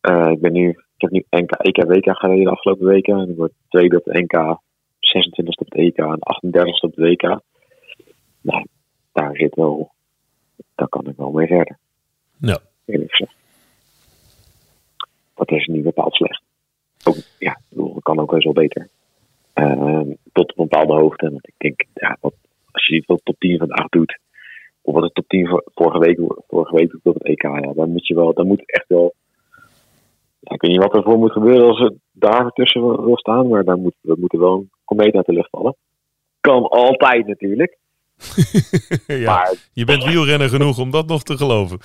[0.00, 0.68] Eh, ik ben nu.
[0.68, 3.18] Ik heb nu NK, EK, WK gereden de afgelopen weken.
[3.18, 4.58] En ik word tweede op de NK,
[5.00, 7.40] 26 op de EK en 38 op de WK.
[8.40, 8.66] Nou,
[9.12, 9.90] daar zit wel.
[10.74, 11.78] Daar kan ik wel mee verder.
[12.38, 12.58] Ja.
[12.84, 13.34] Eerlijk gezegd.
[15.34, 16.42] Dat is niet bepaald slecht.
[17.04, 18.88] Ook, ja, dat kan ook wel wel beter.
[19.52, 21.30] Ehm, tot een bepaalde hoogte.
[21.30, 22.34] Want ik denk, ja, wat,
[22.70, 24.18] als je niet wat top 10 vandaag doet,
[24.80, 27.72] of wat de top 10 vor- vorige week, vorige week doet op het EK, ja,
[27.72, 29.14] dan moet je wel, dan moet echt wel.
[30.40, 33.48] Ja, ik weet niet wat er voor moet gebeuren als het daar tussen wil staan,
[33.48, 35.76] maar dan moet, dat moet er wel een komeet uit de lucht vallen.
[36.40, 37.78] Kan altijd natuurlijk.
[39.06, 39.32] ja.
[39.32, 41.78] Maar Je bent wielrenner genoeg om dat nog te geloven.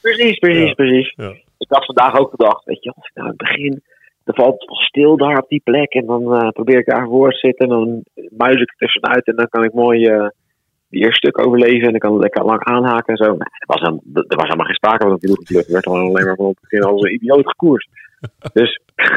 [0.00, 0.74] Precies, precies, Ja.
[0.74, 1.12] precies.
[1.16, 1.30] Ja.
[1.58, 3.82] Ik had vandaag ook gedacht, weet je, als ik nou in het begin,
[4.24, 7.30] er valt wel stil daar op die plek en dan eh, probeer ik daar voor
[7.30, 10.26] te zitten en dan muis ik er tussenuit en dan kan ik mooi eh
[10.90, 13.30] die eerste stuk overleven en dan kan ik lekker lang aanhaken en zo.
[13.30, 15.66] Nee, er, was helemaal, er was helemaal geen sprake van een wielgelukt.
[15.66, 17.88] Er werd gewoon alleen maar van het begin als een idioot gekoerst.
[18.52, 18.80] Dus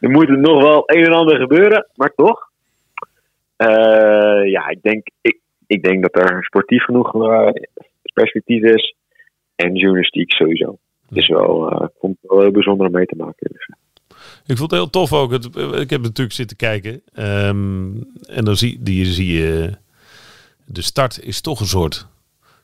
[0.00, 2.50] er moet er nog wel een en ander gebeuren, maar toch.
[3.56, 7.50] Eh, ja, ik denk, ik, ik denk dat er sportief genoeg eh,
[8.14, 8.94] perspectief is.
[9.56, 10.78] En journalistiek sowieso.
[11.08, 13.50] Dus wel, eh, het wel heel bijzonder om mee te maken.
[13.52, 13.70] Dus,
[14.46, 15.30] Ik vond het heel tof ook.
[15.32, 17.02] Het, ik heb natuurlijk zitten kijken.
[17.14, 17.86] Ehm,
[18.26, 19.76] en dan zie, die, zie je...
[20.64, 22.06] De start is toch een soort,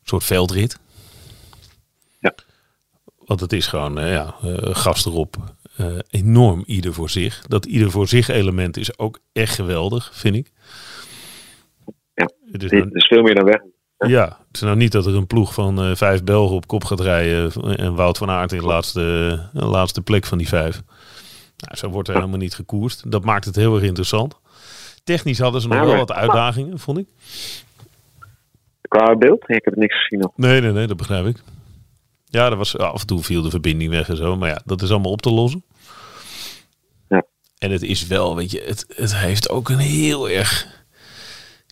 [0.03, 0.79] soort veldrit.
[2.19, 2.35] Ja.
[3.25, 5.37] Want het is gewoon, eh, ja, eh, gas erop.
[5.77, 7.43] eh, enorm ieder voor zich.
[7.49, 10.51] Dat ieder voor zich element is ook echt geweldig, vind ik.
[12.15, 12.31] Ja.
[12.53, 13.61] Het is nou- is veel meer dan weg.
[13.99, 16.85] ja, het is nou niet dat er een ploeg van eh, vijf Belgen op kop
[16.85, 19.01] gaat rijden en Wout van Aert in de laatste,
[19.53, 20.83] de laatste plek van die vijf.
[21.57, 23.11] Nou, zo wordt er helemaal niet gekoerst.
[23.11, 24.35] Dat maakt het heel erg interessant.
[25.05, 27.07] Technisch hadden ze nog Ja, wel wat uitdagingen, vond ik.
[28.89, 30.33] Qua beeld, ik heb niks gezien nog.
[30.37, 31.43] Nee, nee, nee, dat begrijp ik.
[32.25, 34.37] Ja, er was, af en toe viel de verbinding weg en zo.
[34.37, 35.65] Maar ja, dat is allemaal op te lossen.
[37.09, 37.25] Ja.
[37.59, 40.83] En het is wel, weet je, het, het heeft ook een heel erg...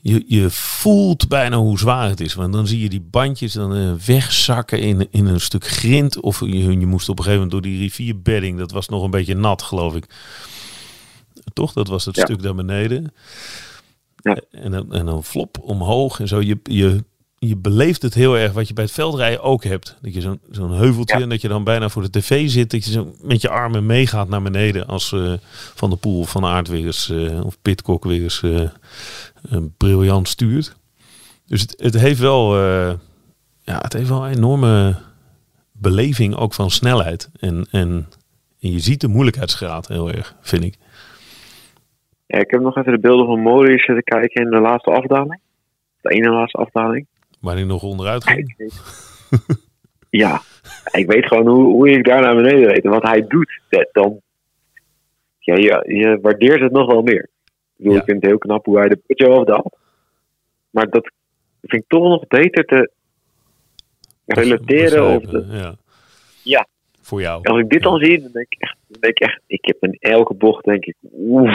[0.04, 2.34] Je, je voelt bijna hoe zwaar het is.
[2.34, 6.20] Want dan zie je die bandjes dan eh, wegzakken in, in een stuk grind.
[6.20, 8.58] Of je, je moest op een gegeven moment door die rivierbedding.
[8.58, 10.06] Dat was nog een beetje nat, geloof ik.
[11.52, 11.72] Toch?
[11.72, 12.24] Dat was het Ja.
[12.24, 13.12] stuk daar beneden.
[14.16, 14.36] Ja.
[14.50, 16.40] En, dan, en dan flop omhoog en zo.
[16.40, 17.04] Je, je,
[17.38, 19.96] je beleeft het heel erg wat je bij het veldrijden ook hebt.
[20.02, 21.22] Dat je zo'n zo'n heuveltje Ja.
[21.22, 22.70] en dat je dan bijna voor de tv zit.
[22.70, 24.86] Dat je zo met je armen meegaat naar beneden.
[24.86, 25.32] Als eh,
[25.74, 28.70] Van der Poel Van Aert weer eens, eh, of Pitcock weer eens een
[29.76, 30.76] briljant stuurt.
[31.46, 32.54] Dus het, het heeft wel...
[32.56, 32.92] eh,
[33.64, 34.96] ja, het heeft wel een enorme
[35.72, 37.30] beleving ook van snelheid.
[37.40, 38.08] En, en,
[38.60, 40.74] en je ziet de moeilijkheidsgraad heel erg, vind ik.
[42.26, 45.40] Ja, ik heb nog even de beelden van Mori zitten kijken in de laatste afdaling.
[46.00, 47.06] De ene laatste afdaling.
[47.40, 48.54] Waar hij nog onderuit ging.
[48.56, 48.82] weet-
[50.22, 50.40] ja,
[50.90, 52.84] ik weet gewoon hoe, hoe ik daar naar beneden reed.
[52.84, 54.20] En wat hij doet, dat, dan...
[55.38, 57.28] Ja, je, je waardeert het nog wel meer.
[57.82, 57.98] Ik bedoel, Ja.
[57.98, 59.76] ik vind het heel knap hoe hij de putje afdaalt.
[60.70, 61.10] Maar dat
[61.62, 62.90] vind ik toch nog beter te
[64.26, 65.16] relateren.
[65.16, 65.74] Of ja.
[66.42, 66.66] Ja.
[67.00, 67.42] Voor jou.
[67.48, 69.76] als ik dit dan zie, dan denk ik echt, dan denk ik echt, ik heb
[69.80, 71.50] in elke bocht denk ik, oef.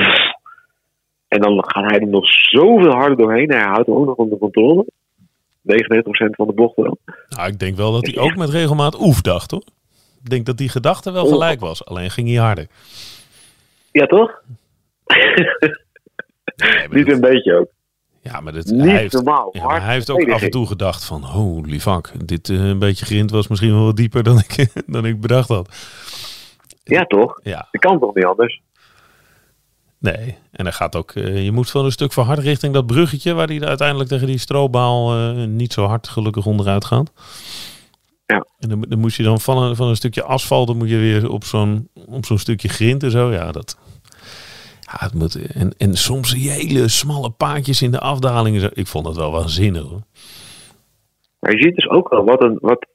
[1.28, 3.50] En dan gaat hij er nog zoveel harder doorheen.
[3.52, 4.86] Hij houdt hem ook nog onder controle.
[4.88, 4.88] 99%
[6.36, 6.98] van de bochten wel.
[7.30, 9.64] Nou, ik denk wel dat hij ook met regelmaat oef dacht hoor.
[10.24, 11.86] Ik denk dat die gedachte wel gelijk was.
[11.86, 12.68] Alleen ging hij harder.
[13.92, 14.42] Ja, toch?
[16.58, 17.68] Nee, Niet dat- een beetje ook.
[18.22, 19.50] ja, maar, dat, Niet hij, heeft, normaal.
[19.52, 21.24] ja, maar Hard hij heeft ook af en toe gedacht van...
[21.24, 25.06] Holy fuck, dit eh, een beetje grind was misschien wel wat dieper dan ik, dan
[25.06, 25.76] ik bedacht had.
[26.84, 27.40] Ja, toch?
[27.44, 28.62] Ja, Dat kan toch niet anders?
[30.00, 30.38] nee.
[30.52, 31.12] En hij gaat ook...
[31.12, 33.34] eh, je moet wel een stuk verhard richting dat bruggetje...
[33.34, 37.12] waar hij uiteindelijk tegen die strobaal eh, niet zo hard gelukkig onderuit gaat.
[38.26, 38.46] Ja.
[38.60, 40.68] En dan, dan moest je dan van een, van een stukje asfalt...
[40.68, 43.32] dan moet je weer op zo'n op zo'n stukje grind en zo.
[43.32, 43.78] Ja, dat...
[44.92, 48.72] Ja, het moet, en, en soms hele smalle paadjes in de afdalingen.
[48.74, 50.02] Ik vond het wel waanzinnig hoor.
[51.40, 52.58] Maar je ziet dus ook wel wat een.
[52.62, 52.88] Wat,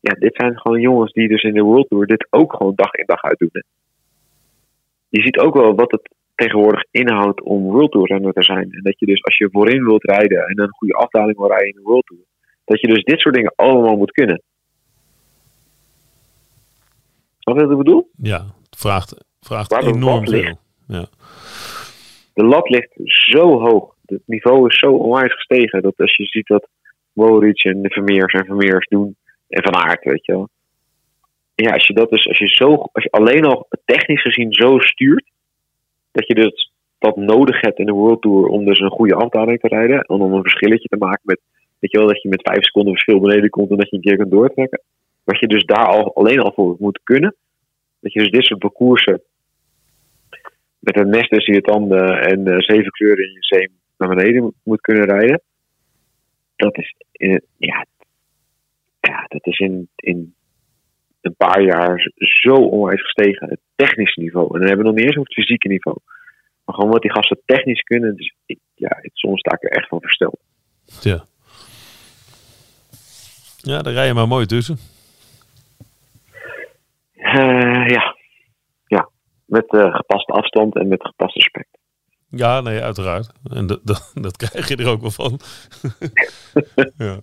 [0.00, 2.92] ja, dit zijn gewoon jongens die dus in de World Tour dit ook gewoon dag
[2.92, 3.48] in dag uit doen.
[3.52, 3.60] hè.
[5.08, 8.72] Je ziet ook wel wat het tegenwoordig inhoudt om World Tour renner te zijn.
[8.72, 11.68] En dat je dus als je voorin wilt rijden en een goede afdaling wil rijden
[11.68, 12.22] in de World Tour.
[12.64, 14.42] Dat je dus dit soort dingen allemaal moet kunnen.
[17.38, 18.10] Snap je wat ik bedoel?
[18.16, 20.58] Ja, het vraagt, vraagt Waar enorm veel.
[20.86, 21.06] Ja.
[22.34, 23.94] De lat ligt zo hoog.
[24.06, 25.82] Het niveau is zo onwijs gestegen.
[25.82, 26.68] Dat als je ziet wat
[27.12, 29.16] Moric en de Vermeers en Vermeers doen.
[29.48, 30.48] En Van Aert, weet je wel.
[31.54, 34.78] Ja, als je dat dus, als je zo, als je alleen al technisch gezien zo
[34.78, 35.30] stuurt.
[36.12, 39.60] Dat je dus dat nodig hebt in de World Tour om dus een goede afdaling
[39.60, 40.00] te rijden.
[40.00, 41.40] En om een verschilletje te maken met,
[41.78, 44.02] weet je wel, dat je met vijf seconden verschil beneden komt en dat je een
[44.02, 44.82] keer kunt doortrekken.
[45.24, 47.34] Wat je dus daar al, alleen al voor moet kunnen.
[48.00, 49.22] Dat je dus dit soort parcoursen
[50.84, 53.68] met een mes tussen je tanden en eh, zeven kleuren in je zeem
[53.98, 55.40] naar beneden moet, kunnen rijden.
[56.56, 57.86] Dat is, in, ja,
[59.00, 60.34] ja, dat is in, in
[61.20, 63.48] een paar jaar zo onwijs gestegen.
[63.48, 64.46] Het technische niveau.
[64.46, 65.96] En dan hebben we nog niet eens over het fysieke niveau.
[66.64, 68.16] Maar gewoon wat die gasten technisch kunnen.
[68.16, 70.40] Dus ik, ja, ik, soms sta ik er echt van versteld.
[71.00, 71.24] Ja.
[73.56, 74.78] ja, daar rij je maar mooi tussen.
[77.14, 78.16] Eh, ja.
[79.46, 81.78] Ja, met eh, gepaste afstand en met gepaste respect.
[82.28, 83.32] Ja, nee, uiteraard.
[83.52, 85.40] En dat, dat, dat krijg je er ook wel van.
[86.96, 87.20] ja.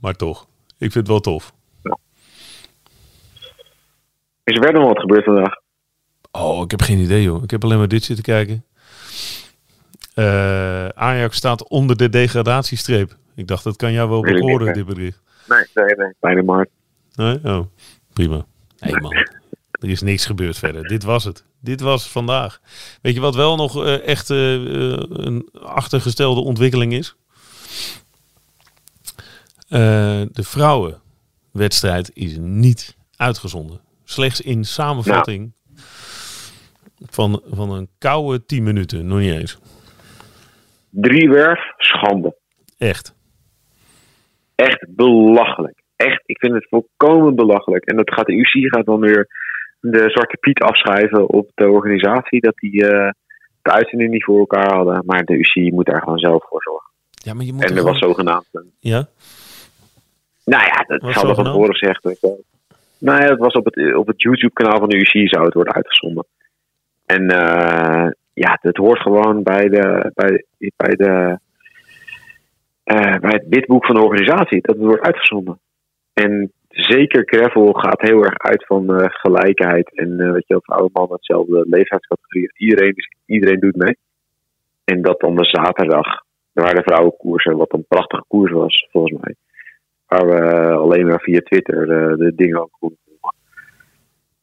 [0.00, 0.46] Maar toch,
[0.78, 1.52] ik vind het wel tof.
[4.44, 5.60] Is er verder nog wat gebeurd vandaag?
[6.32, 7.42] Oh, ik heb geen idee joh.
[7.42, 8.64] Ik heb alleen maar dit zitten kijken.
[10.14, 13.16] Eh, Ajax staat onder de degradatiestreep.
[13.34, 15.22] Ik dacht, dat kan jou wel bekoren, dit bericht.
[15.48, 16.14] Nee, nee, nee.
[16.20, 16.66] Bijna maar.
[17.14, 17.40] Nee?
[17.44, 17.66] Oh,
[18.12, 18.44] prima.
[18.78, 19.26] Nee man,
[19.80, 20.88] er is niks gebeurd verder.
[20.88, 21.44] Dit was het.
[21.60, 22.60] Dit was vandaag.
[23.02, 27.16] Weet je wat wel nog eh, echt eh, eh, een achtergestelde ontwikkeling is?
[29.68, 33.80] De vrouwenwedstrijd is niet uitgezonden.
[34.04, 35.52] Slechts in samenvatting
[37.06, 39.06] van, van een koude 10 minuten.
[39.06, 39.58] Nog niet eens.
[40.90, 42.36] Driewerf, schande.
[42.78, 43.14] Echt.
[44.54, 45.82] Echt belachelijk.
[45.96, 47.84] Echt, ik vind het volkomen belachelijk.
[47.84, 49.28] En dat gaat de UC gaat dan weer
[49.80, 53.10] de Zwarte Piet afschrijven op de organisatie dat die eh,
[53.62, 55.02] de uitzending niet voor elkaar hadden.
[55.06, 56.90] Maar de UC moet daar gewoon zelf voor zorgen.
[57.10, 59.08] Ja, maar je moet En er was zogenaamd een Ja?
[60.44, 62.02] Nou ja, dat zou er van tevoren gezegd.
[62.98, 65.74] Nou ja, het was op het, op het YouTube-kanaal van de UC zou het worden
[65.74, 66.26] uitgezonden.
[67.06, 70.44] En eh, ja, het hoort gewoon bij, de, bij,
[70.76, 71.38] bij, de,
[72.82, 75.58] eh, bij het witboek van de organisatie dat het wordt uitgezonden.
[76.12, 79.94] En zeker Gravel gaat heel erg uit van eh, gelijkheid.
[79.94, 82.52] En eh weet je wel, vrouwen en mannen hetzelfde leeftijdscategorie.
[82.56, 82.94] Iedereen,
[83.26, 83.96] iedereen doet mee.
[84.84, 86.06] En dat dan de zaterdag,
[86.52, 89.34] waar de vrouwenkoersen, wat een prachtige koers was, volgens mij.
[90.06, 93.38] Waar we alleen maar via Twitter eh, de dingen ook konden volgen.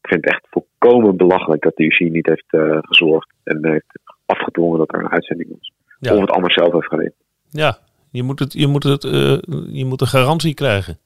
[0.02, 2.46] Ik vind het echt volkomen belachelijk dat de UC niet heeft
[2.82, 5.72] gezorgd en heeft afgedwongen dat er een uitzending was.
[6.00, 6.14] Ja.
[6.14, 7.12] Of het allemaal zelf heeft gedaan.
[7.50, 7.78] Ja,
[8.12, 9.02] je moet, het, je, moet het,
[9.72, 11.00] je moet een garantie krijgen.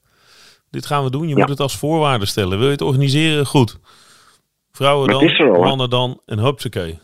[0.71, 1.27] Dit gaan we doen.
[1.27, 1.39] Je Ja.
[1.39, 2.57] moet het als voorwaarde stellen.
[2.57, 3.45] Wil je het organiseren?
[3.45, 3.77] Goed.
[4.71, 6.99] Vrouwen dan, er al, mannen dan en hupsakee.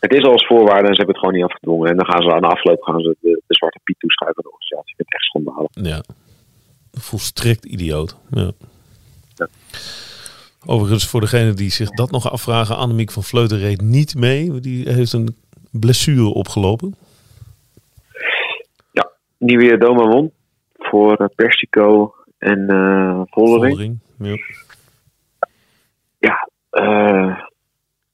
[0.00, 1.90] het is als voorwaarde en ze hebben het gewoon niet afgedwongen.
[1.90, 4.50] En dan gaan ze aan de afloop gaan ze de, de Zwarte Piet toeschuiven aan
[4.50, 4.90] de organisatie.
[4.90, 5.70] Ik vind het echt schandalig.
[5.94, 6.14] Ja.
[7.00, 8.16] Volstrekt idioot.
[8.30, 8.50] Ja.
[9.34, 9.48] Ja.
[10.66, 14.60] Overigens, voor degene die zich dat nog afvragen, Annemiek van Vleuten reed niet mee.
[14.60, 15.36] Die heeft een
[15.70, 16.94] blessure opgelopen.
[19.38, 20.32] Nieuwe Doma won
[20.78, 23.72] voor eh, Persico en eh Vollering.
[23.72, 23.98] Vollering.
[24.18, 24.36] Ja.
[26.18, 27.38] Ja, eh,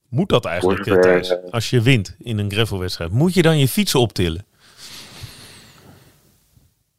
[0.09, 1.51] Moet dat eigenlijk, Voor eh, Thijs?
[1.51, 4.47] Als je wint in een gravelwedstrijd, moet je dan je fietsen optillen?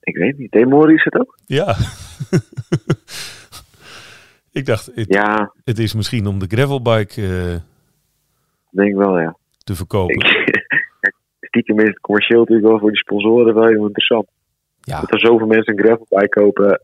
[0.01, 0.51] ik weet niet.
[0.51, 1.37] Demori is het ook?
[1.45, 1.75] Ja.
[4.51, 7.55] Ik dacht, het, Ja, het is misschien om de gravelbike eh,
[8.69, 9.37] denk wel, ja.
[9.57, 10.15] te verkopen.
[10.15, 10.25] Ik,
[11.49, 14.27] stiekem is het commercieel natuurlijk wel voor die sponsoren wel heel interessant.
[14.81, 16.81] Ja, Dat er zoveel mensen een gravelbike kopen,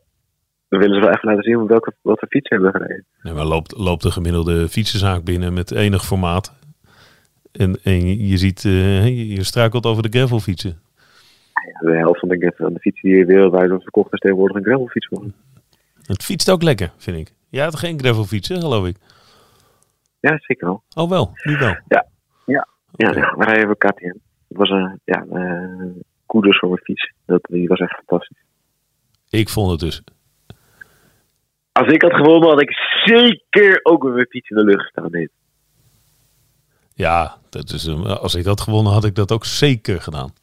[0.79, 3.05] dan willen ze wel even laten zien welke, wat voor fiets hebben gereden.
[3.21, 6.53] nee, maar loopt, loopt de gemiddelde fietsenzaak binnen met enig formaat.
[7.51, 10.79] En, en je- ziet, eh, je, je struikelt over de gravelfietsen.
[11.71, 14.63] Ja, de helft van de, van de fietsen die wereldwijd wordt verkocht is tegenwoordig een
[14.63, 15.35] gravelfiets worden.
[16.01, 17.33] Het fietst ook lekker, vind ik.
[17.49, 18.97] Jij had geen gravelfietsen, geloof ik.
[20.19, 20.83] Ja, zeker wel.
[20.95, 21.75] Oh wel, nu wel.
[21.88, 22.05] Ja,
[22.45, 22.67] ja.
[22.95, 24.05] Ja, ja, we rijden even KTM.
[24.47, 27.11] Het was een ja, eh koeders voor mijn fiets.
[27.25, 28.43] Dat, die was echt fantastisch.
[29.29, 30.01] Ik vond het dus.
[31.75, 32.71] Als ik had gewonnen, had ik
[33.05, 35.27] zeker ook mijn fiets in de lucht gestaan.
[36.93, 40.33] Ja, dat is, een- als ik had gewonnen, had ik dat ook zeker gedaan.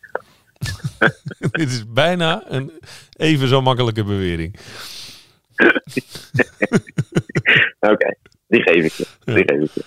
[1.50, 2.72] Dit is bijna een
[3.16, 4.56] even zo makkelijke bewering.
[7.80, 8.14] Oké,
[8.48, 9.06] die geef ik je.
[9.24, 9.42] Die Ja.
[9.46, 9.84] geef ik je.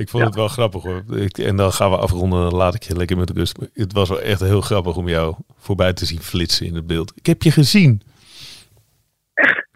[0.00, 0.28] Ik vond Ja.
[0.28, 1.04] het wel grappig hoor.
[1.16, 2.42] Ik, en dan gaan we afronden.
[2.42, 3.58] Dan laat ik je lekker met rust.
[3.58, 6.86] Maar Het was wel echt heel grappig om jou voorbij te zien flitsen in het
[6.86, 7.12] beeld.
[7.14, 8.02] Ik heb je gezien.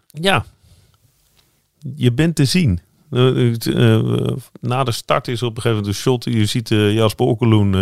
[0.07, 0.44] Ja.
[1.94, 2.81] Je bent te zien.
[3.11, 6.25] Eh, eh, na de start is op een gegeven moment een shot.
[6.25, 7.72] Je ziet eh, Jasper Okkeloen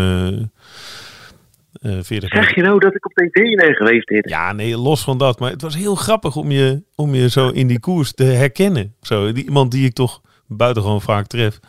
[1.81, 2.29] 40 meter.
[2.29, 4.29] Zeg je nou dat ik op tv ben geweest dit?
[4.29, 5.41] Ja, nee, los van dat.
[5.41, 8.95] Maar het was heel grappig om je, om je zo in die koers te herkennen.
[9.01, 11.61] Zo, die, iemand die ik toch buitengewoon vaak tref.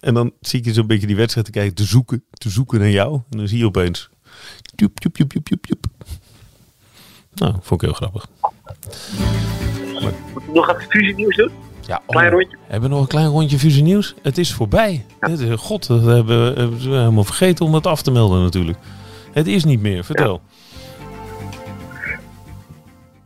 [0.00, 2.78] En dan zie ik je zo'n beetje die wedstrijd te kijken, te zoeken, te zoeken
[2.78, 3.20] naar jou.
[3.30, 4.10] En dan zie je opeens...
[7.34, 8.28] Nou, vond ik heel grappig.
[10.02, 11.50] Moet ik nog even fusie nieuws doen?
[11.80, 12.56] Ja, Klein rondje?
[12.66, 14.14] Hebben we nog een klein rondje Fusie Nieuws?
[14.22, 15.04] Het is voorbij.
[15.20, 18.78] Is- God, dat hebben we, hebben we helemaal vergeten om dat af te melden natuurlijk.
[19.32, 20.04] Het is niet meer.
[20.04, 20.40] Vertel.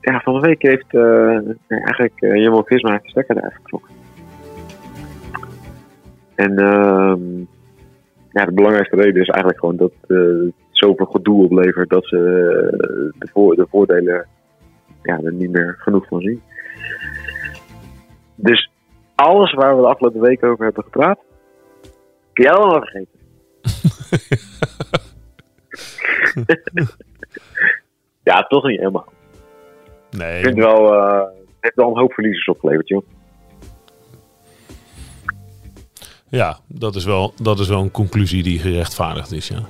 [0.00, 3.90] Ja, van de week heeft eh, eigenlijk uh, Jumbo-Visma heeft de stekker eruit getrokken.
[6.35, 7.38] En ehm,
[8.30, 12.16] ja, de belangrijkste reden is eigenlijk gewoon dat eh, het zoveel gedoe oplevert dat ze
[12.16, 14.26] eh, de, voor, de voordelen
[15.02, 16.42] ja, er niet meer genoeg van zien.
[18.35, 18.71] Dus
[19.14, 21.18] alles waar we de afgelopen week over hebben gepraat,
[22.33, 23.21] kun je allemaal vergeten.
[28.31, 29.12] ja, toch niet helemaal.
[30.11, 30.38] Nee.
[30.38, 33.07] Ik vind wel, eh, het heeft wel een hoop verliezers opgeleverd, joh.
[36.29, 39.62] Ja, dat is, wel, dat is wel een conclusie die gerechtvaardigd is, ja.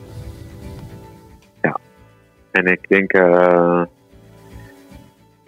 [2.53, 3.83] En ik denk eh,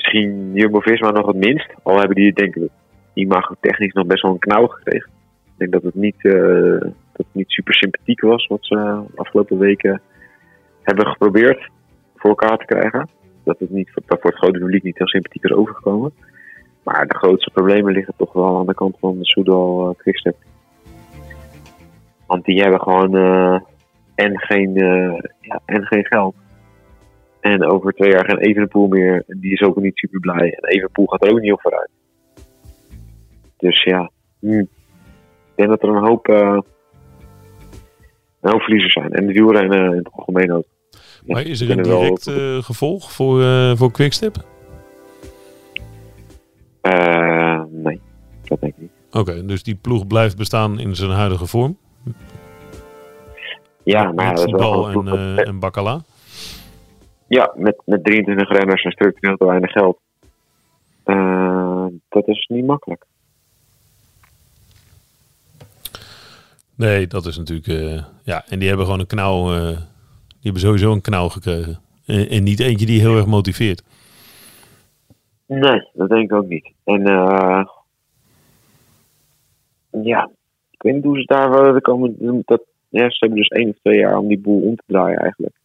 [0.04, 1.74] misschien Jumbo-Visma nog het minst.
[1.82, 2.68] Al hebben die denk ik
[3.12, 5.10] imago-technisch nog best wel een knauw gekregen.
[5.44, 9.58] Ik denk dat het niet, eh, dat niet super sympathiek was wat ze de afgelopen
[9.58, 10.00] weken
[10.82, 11.68] hebben geprobeerd
[12.16, 13.08] voor elkaar te krijgen.
[13.44, 16.12] Dat het niet, dat voor het grote publiek niet heel sympathiek is overgekomen.
[16.82, 20.36] Maar de grootste problemen liggen toch wel aan de kant van de Soudal uh, Quickstep.
[22.26, 23.60] Want die hebben gewoon eh,
[24.14, 26.34] en, geen, eh, ja, en geen geld.
[27.44, 29.24] En over twee jaar geen Evenepoel meer.
[29.26, 30.58] En die is ook niet super blij.
[30.60, 31.90] En Evenepoel gaat er ook niet op vooruit.
[33.56, 34.58] Dus ja, hm.
[34.58, 34.68] ik
[35.54, 36.58] denk dat er een hoop, uh,
[38.40, 39.12] een hoop verliezers zijn.
[39.12, 40.64] En de wielrennen in het algemeen ook.
[41.26, 42.36] Maar is er een direct wel...
[42.36, 44.44] uh, gevolg voor, uh, voor Quickstep?
[47.70, 48.00] Nee,
[48.44, 48.90] dat denk ik niet.
[49.08, 51.78] Oké, okay, dus die ploeg blijft bestaan in zijn huidige vorm?
[53.82, 56.02] Ja, maar ja, dat is wel en, en Bacala?
[57.34, 59.98] Ja, met, met 23 renners en structureel te weinig geld.
[61.04, 63.04] Uh, dat is niet makkelijk.
[66.76, 67.66] Nee, dat is natuurlijk.
[67.66, 69.54] Uh, ja, en die hebben gewoon een knauw.
[69.54, 71.78] Uh, die hebben sowieso een knauw gekregen.
[72.06, 73.82] En, en, niet eentje die heel erg motiveert.
[75.46, 76.72] Nee, dat denk ik ook niet.
[76.84, 77.02] En
[79.90, 80.30] ja,
[80.70, 82.42] ik weet niet hoe ze daar komen.
[82.44, 85.18] Dat, ja, ze hebben dus één of twee jaar om die boel om te draaien
[85.18, 85.62] eigenlijk.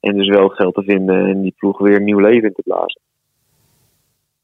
[0.00, 3.00] En dus wel geld te vinden en die ploeg weer nieuw leven in te blazen.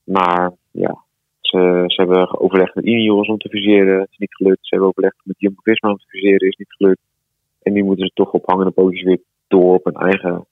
[0.05, 1.05] Maar ja,
[1.41, 4.01] ze, ze hebben overlegd met Ineos om te fuseren.
[4.01, 4.59] Het is niet gelukt.
[4.61, 6.49] Ze hebben overlegd met Jumbo Visma om te fuseren.
[6.49, 7.01] is niet gelukt.
[7.63, 10.47] En nu moeten ze toch op hangende pootjes weer door op een eigen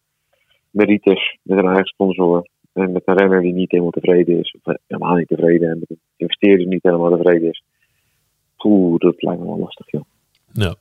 [0.70, 2.46] merites, met een eigen sponsor.
[2.72, 5.90] En met een renner die niet helemaal tevreden is, of helemaal niet tevreden, en met
[5.90, 7.62] een investeerder die niet helemaal tevreden is.
[8.64, 10.02] Oeh, dat lijkt me wel lastig, joh.
[10.52, 10.74] Ja.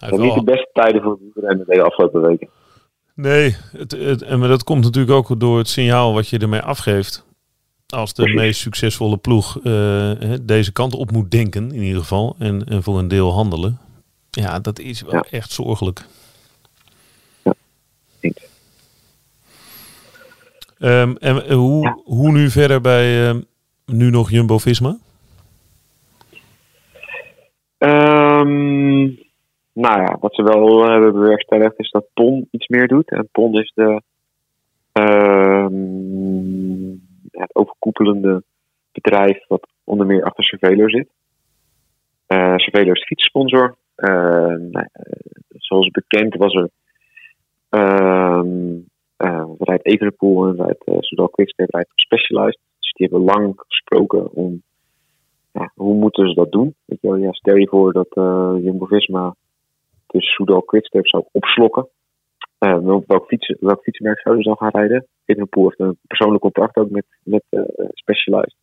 [0.00, 2.48] Dat zijn niet de beste tijden voor wielrennen de afgelopen weken.
[3.14, 6.60] Nee, het, het, en maar dat komt natuurlijk ook door het signaal wat je ermee
[6.60, 7.24] afgeeft.
[7.86, 10.10] Als de meest succesvolle ploeg eh,
[10.42, 13.78] deze kant op moet denken, in ieder geval, en, en voor een deel handelen.
[14.30, 15.24] Ja, dat is wel Ja.
[15.30, 16.04] echt zorgelijk.
[18.20, 18.38] Eens.
[20.78, 21.98] Ehm, en eh, hoe, Ja.
[22.04, 23.40] hoe nu verder bij ehm,
[23.86, 24.96] nu nog Jumbo-Visma?
[27.78, 29.08] Ehm,
[29.72, 33.10] nou ja, wat ze wel eh, hebben bewerkstelligd is dat PON iets meer doet.
[33.10, 34.02] En PON is de,
[34.92, 36.90] ehm,
[37.30, 38.42] ja, het overkoepelende
[38.92, 41.08] bedrijf wat onder meer achter Cervelo zit.
[42.26, 43.76] Eh Cervelo is fietssponsor.
[43.94, 44.86] Eh, nou,
[45.48, 46.70] zoals bekend was er
[47.68, 48.80] ehm
[49.58, 52.60] rijdt Evenepoel en rijdt uh, Soudal Quickstep rijdt Specialized.
[52.78, 54.62] Dus die hebben lang gesproken om
[55.52, 56.74] ja, hoe moeten ze dat doen?
[56.84, 59.34] Weet je wel, ja, stel je voor dat eh Jumbo-Visma
[60.12, 61.88] dus Soudal Quickstep zou opslokken.
[62.58, 65.06] Eh, welk, welk, fiets, welk fietsenmerk zouden ze dan gaan rijden?
[65.24, 68.56] Evenepoel heeft een persoonlijk contract ook met, met eh, Specialized.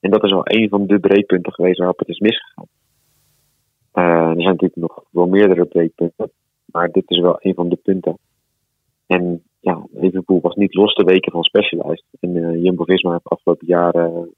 [0.00, 2.66] En dat is al een van de breekpunten geweest waarop het is misgegaan.
[3.92, 6.30] Eh, er zijn natuurlijk nog wel meerdere breekpunten.
[6.64, 8.18] Maar dit is wel een van de punten.
[9.06, 12.04] En ja, Evenepoel was niet los te weken van Specialized.
[12.20, 14.34] En eh, Jumbo-Visma heeft afgelopen jaren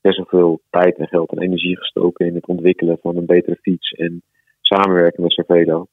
[0.00, 3.56] best wel veel tijd en geld en energie gestoken in het ontwikkelen van een betere
[3.56, 4.22] fiets en
[4.60, 5.86] samenwerken met Cervelo.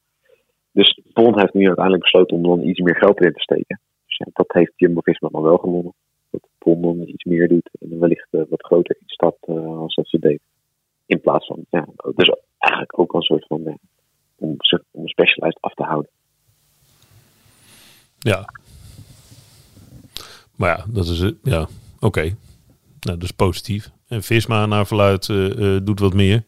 [0.74, 3.80] Dus Bond heeft nu uiteindelijk besloten om dan iets meer geld erin te steken.
[4.06, 5.94] Dus ja, dat heeft Jumbo-Visma dan wel gewonnen.
[6.30, 9.94] Dat Bond dan iets meer doet en wellicht eh, wat groter iets stapt eh, als
[9.94, 10.40] dat ze deed.
[11.06, 13.76] In plaats van, ja, dus eigenlijk ook een soort van, ja,
[14.36, 16.10] om, zich- om een specialized af te houden.
[18.18, 18.44] Ja.
[20.56, 21.36] Maar ja, dat is het.
[21.42, 21.66] Ja,
[22.00, 22.20] oké.
[22.20, 23.90] Nou, dat is positief.
[24.08, 25.26] En Visma naar verluid
[25.86, 26.44] doet wat meer.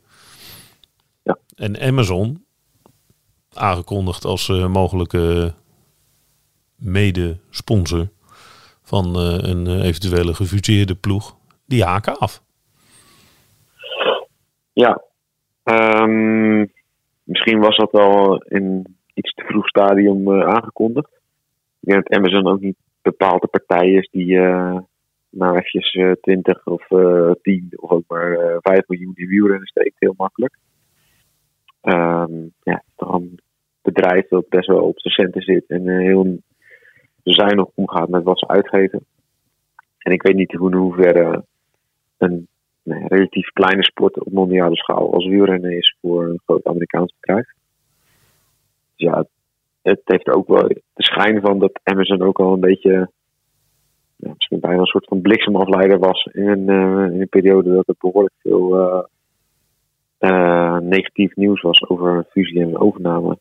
[1.23, 1.39] Ja.
[1.57, 2.46] En Amazon,
[3.57, 5.55] aangekondigd als eh, mogelijke
[6.79, 8.09] mede-sponsor
[8.83, 11.37] van eh, een eh, eventuele gefuseerde ploeg,
[11.67, 12.43] die haken af.
[14.73, 15.03] Ja,
[15.63, 16.67] ehm,
[17.23, 21.09] misschien was dat al in iets te vroeg stadium aangekondigd.
[21.81, 24.79] Ik denk dat Amazon ook niet bepaalde partij is die eh
[25.37, 29.67] nou eventjes eh, 20 of eh 10 of ook maar eh 5 miljoen in wielrennen
[29.67, 30.59] steekt, heel makkelijk.
[31.81, 32.33] Ehm,
[32.63, 33.41] ja, een
[33.87, 36.39] bedrijf dat best wel op zijn centen zit en eh, heel
[37.23, 39.05] zuinig omgaat met wat ze uitgeven.
[39.99, 41.45] En ik weet niet hoe in hoeverre
[42.19, 42.49] een
[42.85, 47.47] relatief kleine sport op mondiale schaal als wielrennen is voor een groot Amerikaans bedrijf.
[48.97, 49.25] Dus ja,
[49.83, 53.11] het, heeft ook wel de schijn van dat Amazon ook al een beetje,
[54.17, 57.95] misschien bijna een soort van bliksemafleider was in een, eh, in een periode dat er
[57.99, 58.79] behoorlijk veel
[60.19, 63.39] eh, negatief nieuws was over fusie en overname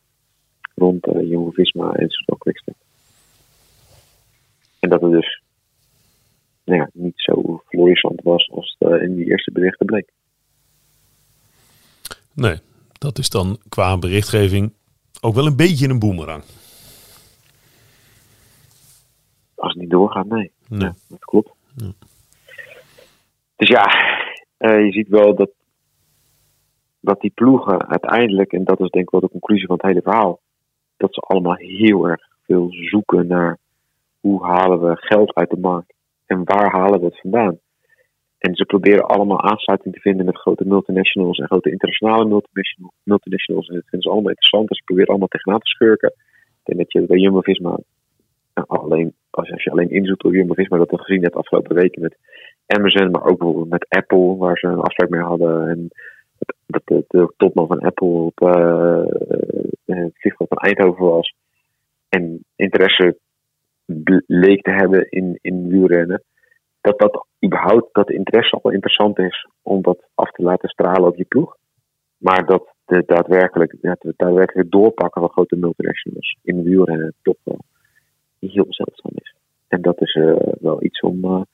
[0.76, 2.76] rond eh Jumbo Visma en Soudal Quickstep.
[4.80, 5.42] En dat het dus
[6.64, 10.10] nou ja, niet zo florissant was als het eh, in die eerste berichten bleek.
[12.34, 12.60] Nee,
[12.98, 14.74] dat is dan qua berichtgeving
[15.22, 16.44] ook wel een beetje een boemerang.
[19.56, 20.52] Als het niet doorgaat, nee.
[20.68, 20.80] Nee.
[20.80, 21.52] Ja, dat klopt.
[21.76, 21.92] Ja.
[23.56, 23.86] Dus ja,
[24.58, 25.50] eh, je ziet wel dat,
[27.00, 30.02] dat die ploegen uiteindelijk, en dat is denk ik wel de conclusie van het hele
[30.02, 30.40] verhaal,
[30.98, 33.58] dat ze allemaal heel erg veel zoeken naar
[34.20, 35.94] hoe halen we geld uit de markt
[36.26, 37.60] en waar halen we het vandaan.
[38.38, 43.68] En ze proberen allemaal aansluiting te vinden met grote multinationals en grote internationale multinational- multinationals.
[43.68, 44.70] En dat vinden ze allemaal interessant.
[44.70, 46.14] En ze proberen allemaal tegenaan te schurken.
[46.60, 47.78] Ik denk dat je bij Jumbo-Visma
[48.54, 52.18] nou, alleen, als, je alleen inzoekt op Jumbo-Visma, dat we gezien hebt afgelopen weken met
[52.66, 55.70] Amazon, maar ook bijvoorbeeld met Apple, waar ze een afspraak mee hadden.
[55.70, 55.90] En
[56.68, 61.34] dat, de, topman van Apple op eh, eh, het vliegveld van Eindhoven was.
[62.10, 63.18] En interesse
[64.26, 66.24] leek te hebben in, in wielrennen.
[66.82, 71.16] Dat dat überhaupt, dat interesse al interessant is om dat af te laten stralen op
[71.16, 71.58] je ploeg.
[72.18, 77.60] Maar dat de daadwerkelijk, het daadwerkelijk doorpakken van grote multinationals in wielrennen toch wel
[78.40, 79.36] heel zeldzaam is.
[79.68, 81.46] En dat is eh, wel iets om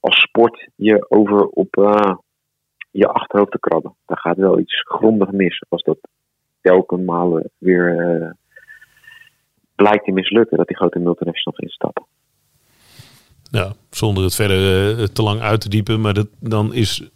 [0.00, 1.76] als sport je over op
[2.96, 3.94] je achterhoofd te krabben.
[4.06, 5.98] Daar gaat wel iets grondig mis als dat
[6.60, 8.30] elke maal weer eh,
[9.74, 12.06] blijkt te mislukken dat die grote multinationals instappen.
[13.50, 16.00] Ja, zonder het verder eh, te lang uit te diepen.
[16.00, 17.10] Maar dat, dan is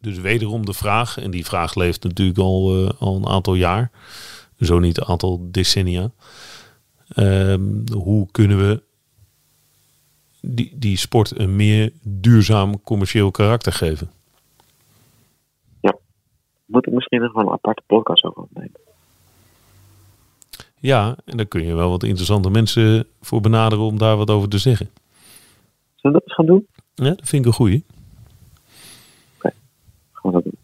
[0.00, 3.90] dus wederom de vraag, en die vraag leeft natuurlijk al, eh, al een aantal jaar.
[4.58, 6.10] zo niet een aantal decennia.
[7.08, 7.60] Ehm,
[7.92, 8.82] hoe kunnen we
[10.40, 14.10] die, die sport een meer duurzaam commercieel karakter geven?
[16.64, 18.80] Moet ik misschien nog wel een aparte podcast over opnemen.
[20.78, 24.48] Ja, en daar kun je wel wat interessante mensen voor benaderen om daar wat over
[24.48, 24.88] te zeggen.
[25.94, 26.66] Zullen we dat eens gaan doen?
[26.94, 27.84] Ja, dat vind ik een goeie.
[29.38, 29.52] Gaan
[30.22, 30.58] we dat doen.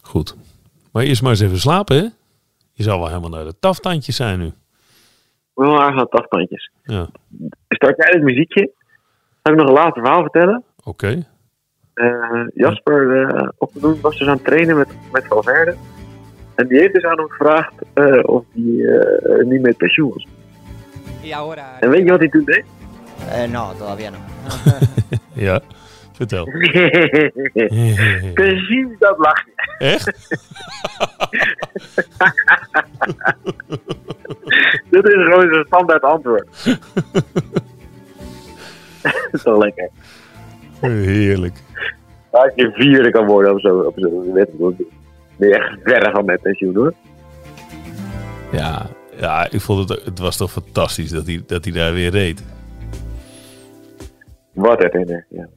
[0.00, 0.36] Goed.
[0.92, 2.06] Maar eerst maar eens even slapen, hè?
[2.72, 4.52] Je zal wel helemaal naar de taftandjes zijn nu.
[5.54, 6.70] We gaan aan taftandjes.
[6.82, 7.08] Ja,
[7.68, 8.70] Start jij het muziekje?
[9.42, 10.64] Ga ik nog een later verhaal vertellen?
[10.84, 11.26] oké.
[11.94, 15.76] Eh, Jasper eh, op te doen was dus aan het trainen met, met Valverde.
[16.54, 20.26] En die heeft dus aan hem gevraagd eh, of hij eh, niet met pensioen was.
[21.80, 22.64] En weet je wat hij toen deed?
[23.30, 24.18] Eh, no, todavía no.
[25.32, 25.60] Ja,
[26.12, 26.44] vertel.
[28.34, 29.52] Precies dat lachje.
[29.78, 30.06] Echt?
[34.90, 36.46] Dit is gewoon zijn standaard antwoord.
[39.02, 39.90] dat is toch lekker.
[41.16, 41.62] Heerlijk.
[42.30, 44.76] Als je vierde kan worden op zo'n op zo'n wedstrijd,
[45.36, 46.94] ben je echt verre van met pensioen hoor.
[48.52, 52.10] Ja, ja, ik vond het, het was toch fantastisch dat hij, dat hij daar weer
[52.10, 52.44] reed.
[54.52, 55.48] Wat een renner, ja.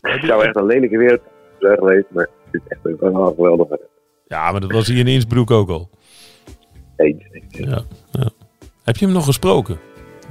[0.00, 1.20] Het zou echt een lelijke wereld
[1.58, 3.88] zijn geweest, maar het is echt een wel geweldig renner.
[4.26, 5.90] Ja, maar dat was hij in Innsbruck ook al.
[6.96, 7.24] Eens.
[7.48, 8.28] Ja, ja.
[8.84, 9.78] Heb je hem nog gesproken?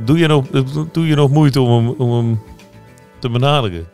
[0.06, 0.48] Doe je nog,
[0.92, 2.42] doe je nog moeite om hem, om hem
[3.20, 3.88] te benaderen?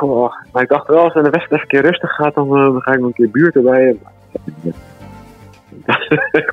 [0.00, 2.34] Goh, maar ik dacht wel, als het in de wedstrijd even een keer rustig gaat,
[2.34, 3.96] dan, eh, dan ga ik nog een keer buurt erbij.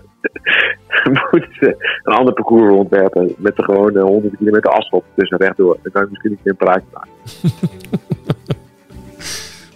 [1.03, 5.37] Dan moeten ze een ander parcours ontwerpen met er gewoon eh, 100 kilometer asfalt tussen
[5.37, 5.77] rechtdoor.
[5.83, 7.09] Dan kan ik misschien een keer een praatje maken.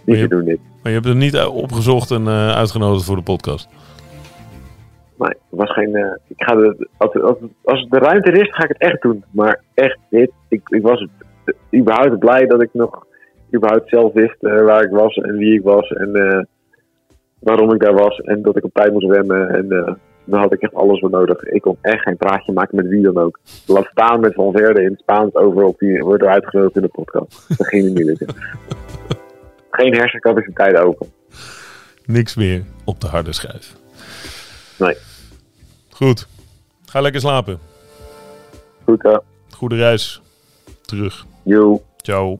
[0.05, 0.59] Niet je- te doen dit.
[0.83, 3.67] Maar je hebt hem niet eh, opgezocht en eh, uitgenodigd voor de podcast.
[5.17, 6.19] Nee, het was geen.
[6.27, 9.23] ik ga de, als, als, als de ruimte er is, ga ik het echt doen.
[9.31, 13.05] Maar echt, dit, ik, ik was het, überhaupt blij dat ik nog
[13.55, 16.43] überhaupt zelf wist eh, waar ik was en wie ik was en eh,
[17.39, 18.17] waarom ik daar was.
[18.17, 19.49] En dat ik op tijd moest remmen.
[19.49, 19.93] En eh
[20.23, 21.43] dan had ik echt alles voor nodig.
[21.43, 23.39] Ik kon echt geen praatje maken met wie dan ook.
[23.65, 26.81] Laat staan met Van Verde in het Spaans over of die wordt er uitgenodigd in
[26.81, 27.57] de podcast.
[27.57, 28.27] Dat ging niet lukken.
[29.71, 31.07] Geen hersencapaciteit open.
[32.05, 33.75] Niks meer op de harde schijf.
[34.79, 34.95] Nee.
[35.89, 36.27] Goed.
[36.85, 37.59] Ga lekker slapen.
[38.83, 39.17] Goed, hè?
[39.49, 40.21] Goede reis.
[40.81, 41.25] Terug.
[41.43, 42.39] Yo, Ciao.